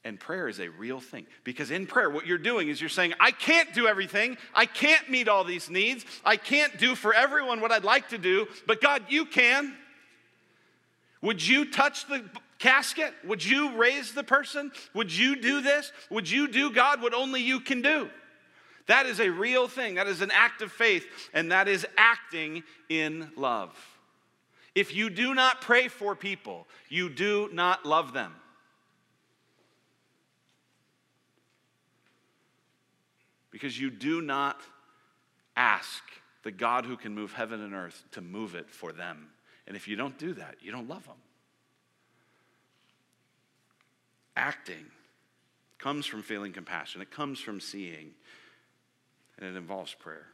And 0.04 0.20
prayer 0.20 0.48
is 0.48 0.60
a 0.60 0.70
real 0.70 1.00
thing. 1.00 1.28
Because 1.44 1.72
in 1.72 1.86
prayer, 1.86 2.10
what 2.10 2.26
you're 2.26 2.38
doing 2.38 2.70
is 2.70 2.80
you're 2.80 2.90
saying, 2.90 3.14
I 3.20 3.32
can't 3.32 3.74
do 3.74 3.86
everything. 3.86 4.38
I 4.56 4.66
can't 4.66 5.10
meet 5.10 5.28
all 5.28 5.44
these 5.44 5.70
needs. 5.70 6.06
I 6.24 6.38
can't 6.38 6.78
do 6.78 6.96
for 6.96 7.14
everyone 7.14 7.60
what 7.60 7.72
I'd 7.72 7.84
like 7.84 8.10
to 8.10 8.18
do. 8.18 8.48
But 8.66 8.82
God, 8.82 9.04
you 9.10 9.26
can. 9.26 9.76
Would 11.22 11.46
you 11.46 11.70
touch 11.70 12.08
the 12.08 12.24
casket? 12.60 13.14
Would 13.26 13.44
you 13.44 13.76
raise 13.76 14.14
the 14.14 14.24
person? 14.24 14.72
Would 14.94 15.16
you 15.16 15.36
do 15.36 15.62
this? 15.62 15.92
Would 16.10 16.30
you 16.30 16.48
do, 16.48 16.72
God, 16.72 17.02
what 17.02 17.14
only 17.14 17.42
you 17.42 17.60
can 17.60 17.82
do? 17.82 18.10
That 18.88 19.06
is 19.06 19.20
a 19.20 19.30
real 19.30 19.68
thing. 19.68 19.96
That 19.96 20.08
is 20.08 20.22
an 20.22 20.32
act 20.32 20.62
of 20.62 20.72
faith, 20.72 21.06
and 21.34 21.52
that 21.52 21.68
is 21.68 21.86
acting 21.98 22.64
in 22.90 23.32
love. 23.36 23.76
If 24.76 24.96
you 24.96 25.10
do 25.10 25.34
not 25.34 25.62
pray 25.62 25.88
for 25.88 26.16
people, 26.16 26.68
you 26.90 27.10
do 27.10 27.50
not 27.52 27.86
love 27.86 28.14
them. 28.14 28.34
because 33.60 33.80
you 33.80 33.90
do 33.90 34.22
not 34.22 34.62
ask 35.58 36.02
the 36.44 36.52
God 36.52 36.86
who 36.86 36.96
can 36.96 37.14
move 37.14 37.34
heaven 37.34 37.62
and 37.62 37.74
earth 37.74 38.04
to 38.12 38.22
move 38.22 38.56
it 38.56 38.70
for 38.70 38.94
them. 38.94 39.30
And 39.68 39.76
if 39.76 39.86
you 39.88 39.98
don't 39.98 40.18
do 40.18 40.34
that, 40.34 40.56
you 40.62 40.72
don't 40.72 40.88
love 40.88 41.06
them. 41.06 41.18
Acting 44.38 44.86
comes 45.78 46.06
from 46.06 46.22
feeling 46.22 46.54
compassion, 46.54 47.02
it 47.02 47.12
comes 47.12 47.40
from 47.40 47.60
seeing, 47.60 48.12
and 49.40 49.50
it 49.50 49.58
involves 49.58 49.94
prayer. 49.94 50.28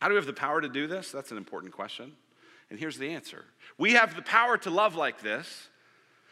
How 0.00 0.08
do 0.08 0.14
we 0.14 0.18
have 0.18 0.26
the 0.26 0.32
power 0.32 0.60
to 0.60 0.68
do 0.68 0.86
this? 0.86 1.12
That's 1.12 1.30
an 1.30 1.36
important 1.36 1.72
question. 1.72 2.12
And 2.70 2.78
here's 2.78 2.98
the 2.98 3.10
answer 3.10 3.44
We 3.78 3.92
have 3.92 4.16
the 4.16 4.22
power 4.22 4.58
to 4.58 4.70
love 4.70 4.96
like 4.96 5.20
this, 5.22 5.68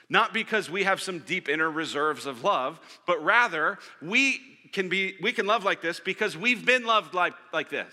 not 0.08 0.32
because 0.32 0.70
we 0.70 0.84
have 0.84 1.00
some 1.00 1.20
deep 1.20 1.48
inner 1.48 1.70
reserves 1.70 2.26
of 2.26 2.42
love, 2.44 2.80
but 3.06 3.22
rather 3.24 3.78
we 4.02 4.40
can 4.72 4.88
be 4.88 5.14
we 5.22 5.32
can 5.32 5.46
love 5.46 5.64
like 5.64 5.80
this 5.80 6.00
because 6.00 6.36
we've 6.36 6.66
been 6.66 6.84
loved 6.84 7.14
like, 7.14 7.34
like 7.52 7.70
this. 7.70 7.92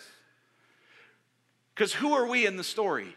Because 1.75 1.93
who 1.93 2.13
are 2.13 2.27
we 2.27 2.45
in 2.45 2.57
the 2.57 2.63
story? 2.63 3.15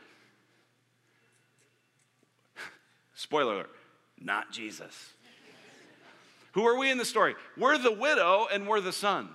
Spoiler 3.15 3.55
alert, 3.55 3.71
not 4.21 4.53
Jesus. 4.53 5.13
who 6.53 6.67
are 6.67 6.79
we 6.79 6.91
in 6.91 6.99
the 6.99 7.05
story? 7.05 7.35
We're 7.57 7.79
the 7.79 7.93
widow 7.93 8.47
and 8.53 8.69
we're 8.69 8.81
the 8.81 8.93
son. 8.93 9.29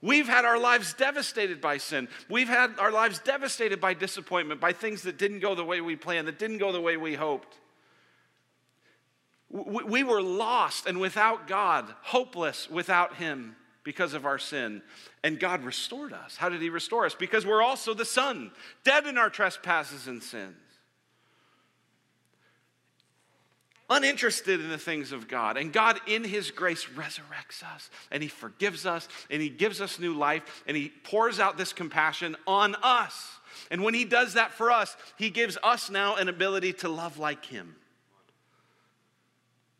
We've 0.00 0.28
had 0.28 0.44
our 0.44 0.58
lives 0.58 0.94
devastated 0.94 1.60
by 1.60 1.78
sin. 1.78 2.08
We've 2.28 2.48
had 2.48 2.78
our 2.78 2.92
lives 2.92 3.18
devastated 3.18 3.80
by 3.80 3.94
disappointment, 3.94 4.60
by 4.60 4.72
things 4.72 5.02
that 5.02 5.18
didn't 5.18 5.40
go 5.40 5.54
the 5.54 5.64
way 5.64 5.80
we 5.80 5.96
planned, 5.96 6.28
that 6.28 6.38
didn't 6.38 6.58
go 6.58 6.70
the 6.70 6.80
way 6.80 6.96
we 6.96 7.14
hoped. 7.14 7.58
We 9.50 10.04
were 10.04 10.22
lost 10.22 10.86
and 10.86 11.00
without 11.00 11.48
God, 11.48 11.92
hopeless 12.02 12.68
without 12.70 13.16
Him 13.16 13.56
because 13.82 14.12
of 14.14 14.26
our 14.26 14.38
sin. 14.38 14.82
And 15.24 15.40
God 15.40 15.64
restored 15.64 16.12
us. 16.12 16.36
How 16.36 16.48
did 16.48 16.60
He 16.60 16.70
restore 16.70 17.06
us? 17.06 17.14
Because 17.14 17.46
we're 17.46 17.62
also 17.62 17.94
the 17.94 18.04
Son, 18.04 18.52
dead 18.84 19.06
in 19.06 19.18
our 19.18 19.30
trespasses 19.30 20.06
and 20.06 20.22
sins. 20.22 20.54
Uninterested 23.90 24.60
in 24.60 24.68
the 24.68 24.78
things 24.78 25.12
of 25.12 25.28
God. 25.28 25.56
And 25.56 25.72
God, 25.72 25.98
in 26.06 26.24
His 26.24 26.50
grace, 26.50 26.86
resurrects 26.94 27.62
us 27.62 27.90
and 28.10 28.22
He 28.22 28.28
forgives 28.28 28.84
us 28.84 29.08
and 29.30 29.40
He 29.40 29.48
gives 29.48 29.80
us 29.80 29.98
new 29.98 30.14
life 30.14 30.62
and 30.66 30.76
He 30.76 30.92
pours 31.04 31.40
out 31.40 31.56
this 31.56 31.72
compassion 31.72 32.36
on 32.46 32.74
us. 32.82 33.30
And 33.70 33.82
when 33.82 33.94
He 33.94 34.04
does 34.04 34.34
that 34.34 34.52
for 34.52 34.70
us, 34.70 34.96
He 35.16 35.30
gives 35.30 35.56
us 35.62 35.90
now 35.90 36.16
an 36.16 36.28
ability 36.28 36.74
to 36.74 36.88
love 36.88 37.18
like 37.18 37.44
Him. 37.46 37.76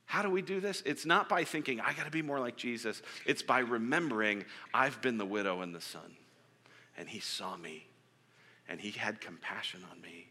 How 0.08 0.22
do 0.22 0.30
we 0.30 0.40
do 0.40 0.58
this? 0.58 0.82
It's 0.86 1.04
not 1.04 1.28
by 1.28 1.44
thinking, 1.44 1.82
I 1.82 1.92
got 1.92 2.06
to 2.06 2.10
be 2.10 2.22
more 2.22 2.40
like 2.40 2.56
Jesus. 2.56 3.02
It's 3.26 3.42
by 3.42 3.58
remembering, 3.58 4.46
I've 4.72 5.02
been 5.02 5.18
the 5.18 5.26
widow 5.26 5.60
and 5.60 5.74
the 5.74 5.82
son. 5.82 6.16
And 6.96 7.06
he 7.06 7.20
saw 7.20 7.58
me, 7.58 7.86
and 8.70 8.80
he 8.80 8.90
had 8.90 9.20
compassion 9.20 9.84
on 9.92 10.00
me, 10.00 10.28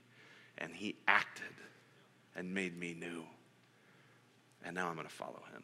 and 0.57 0.73
he 0.73 0.95
acted 1.07 1.53
and 2.35 2.55
made 2.55 2.75
me 2.75 2.95
new. 2.99 3.23
And 4.67 4.75
now 4.75 4.89
I'm 4.89 4.95
going 4.95 5.07
to 5.07 5.13
follow 5.13 5.41
him. 5.53 5.63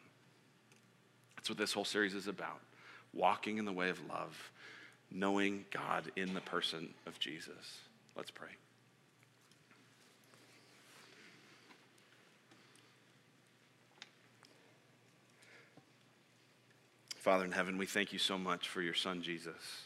That's 1.36 1.50
what 1.50 1.58
this 1.58 1.74
whole 1.74 1.84
series 1.84 2.14
is 2.14 2.26
about 2.26 2.58
walking 3.12 3.58
in 3.58 3.66
the 3.66 3.72
way 3.72 3.90
of 3.90 4.00
love, 4.08 4.50
knowing 5.10 5.66
God 5.70 6.10
in 6.16 6.32
the 6.32 6.40
person 6.40 6.94
of 7.06 7.18
Jesus. 7.18 7.80
Let's 8.16 8.30
pray. 8.30 8.48
Father 17.18 17.44
in 17.44 17.52
heaven, 17.52 17.76
we 17.76 17.86
thank 17.86 18.10
you 18.12 18.18
so 18.18 18.38
much 18.38 18.68
for 18.68 18.80
your 18.80 18.94
son, 18.94 19.20
Jesus. 19.20 19.82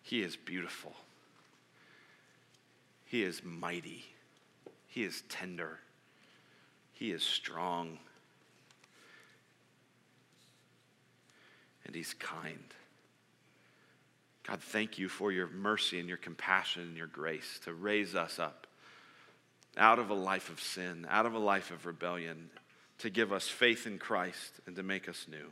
He 0.00 0.22
is 0.22 0.36
beautiful, 0.36 0.92
he 3.04 3.24
is 3.24 3.42
mighty, 3.42 4.04
he 4.86 5.02
is 5.02 5.22
tender, 5.28 5.80
he 6.92 7.10
is 7.10 7.22
strong, 7.24 7.98
and 11.86 11.94
he's 11.94 12.14
kind. 12.14 12.74
God, 14.46 14.60
thank 14.60 14.98
you 14.98 15.08
for 15.08 15.32
your 15.32 15.48
mercy 15.48 15.98
and 15.98 16.08
your 16.08 16.18
compassion 16.18 16.82
and 16.82 16.96
your 16.96 17.06
grace 17.06 17.60
to 17.64 17.72
raise 17.72 18.14
us 18.14 18.38
up 18.38 18.66
out 19.76 19.98
of 19.98 20.10
a 20.10 20.14
life 20.14 20.50
of 20.50 20.60
sin, 20.60 21.06
out 21.08 21.26
of 21.26 21.34
a 21.34 21.38
life 21.38 21.70
of 21.70 21.86
rebellion, 21.86 22.50
to 22.98 23.10
give 23.10 23.32
us 23.32 23.48
faith 23.48 23.86
in 23.86 23.98
Christ 23.98 24.60
and 24.66 24.76
to 24.76 24.82
make 24.82 25.08
us 25.08 25.26
new. 25.28 25.46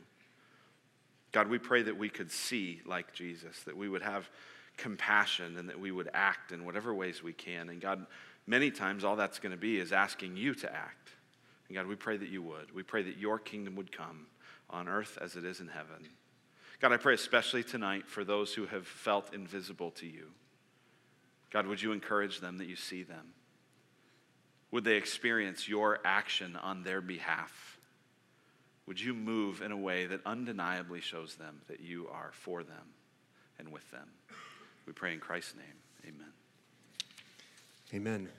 God, 1.31 1.49
we 1.49 1.57
pray 1.57 1.81
that 1.81 1.97
we 1.97 2.09
could 2.09 2.31
see 2.31 2.81
like 2.85 3.13
Jesus, 3.13 3.63
that 3.63 3.75
we 3.75 3.89
would 3.89 4.03
have 4.03 4.29
compassion 4.77 5.57
and 5.57 5.69
that 5.69 5.79
we 5.79 5.91
would 5.91 6.09
act 6.13 6.51
in 6.51 6.63
whatever 6.63 6.93
ways 6.93 7.23
we 7.23 7.33
can. 7.33 7.69
And 7.69 7.81
God, 7.81 8.05
many 8.47 8.71
times 8.71 9.03
all 9.03 9.15
that's 9.15 9.39
going 9.39 9.51
to 9.51 9.57
be 9.57 9.79
is 9.79 9.91
asking 9.91 10.37
you 10.37 10.53
to 10.55 10.73
act. 10.73 11.09
And 11.67 11.75
God, 11.75 11.87
we 11.87 11.95
pray 11.95 12.17
that 12.17 12.29
you 12.29 12.43
would. 12.43 12.73
We 12.73 12.83
pray 12.83 13.01
that 13.03 13.17
your 13.17 13.39
kingdom 13.39 13.75
would 13.75 13.91
come 13.91 14.27
on 14.69 14.87
earth 14.87 15.17
as 15.19 15.35
it 15.35 15.43
is 15.43 15.59
in 15.59 15.67
heaven. 15.67 16.07
God, 16.83 16.91
I 16.91 16.97
pray 16.97 17.13
especially 17.13 17.63
tonight 17.63 18.07
for 18.07 18.25
those 18.25 18.53
who 18.53 18.65
have 18.65 18.85
felt 18.85 19.33
invisible 19.33 19.91
to 19.91 20.05
you. 20.05 20.27
God, 21.49 21.65
would 21.65 21.81
you 21.81 21.93
encourage 21.93 22.41
them 22.41 22.57
that 22.57 22.67
you 22.67 22.75
see 22.75 23.03
them? 23.03 23.29
Would 24.71 24.83
they 24.83 24.97
experience 24.97 25.69
your 25.69 25.99
action 26.03 26.57
on 26.57 26.83
their 26.83 26.99
behalf? 26.99 27.73
would 28.85 28.99
you 28.99 29.13
move 29.13 29.61
in 29.61 29.71
a 29.71 29.77
way 29.77 30.05
that 30.07 30.19
undeniably 30.25 30.99
shows 30.99 31.35
them 31.35 31.61
that 31.69 31.79
you 31.79 32.09
are 32.11 32.31
for 32.33 32.63
them 32.63 32.93
and 33.57 33.71
with 33.71 33.89
them? 33.91 34.09
We 34.85 34.91
pray 34.91 35.13
in 35.13 35.19
Christ's 35.19 35.55
name. 35.55 36.13
Amen. 36.13 36.33
Amen. 37.93 38.29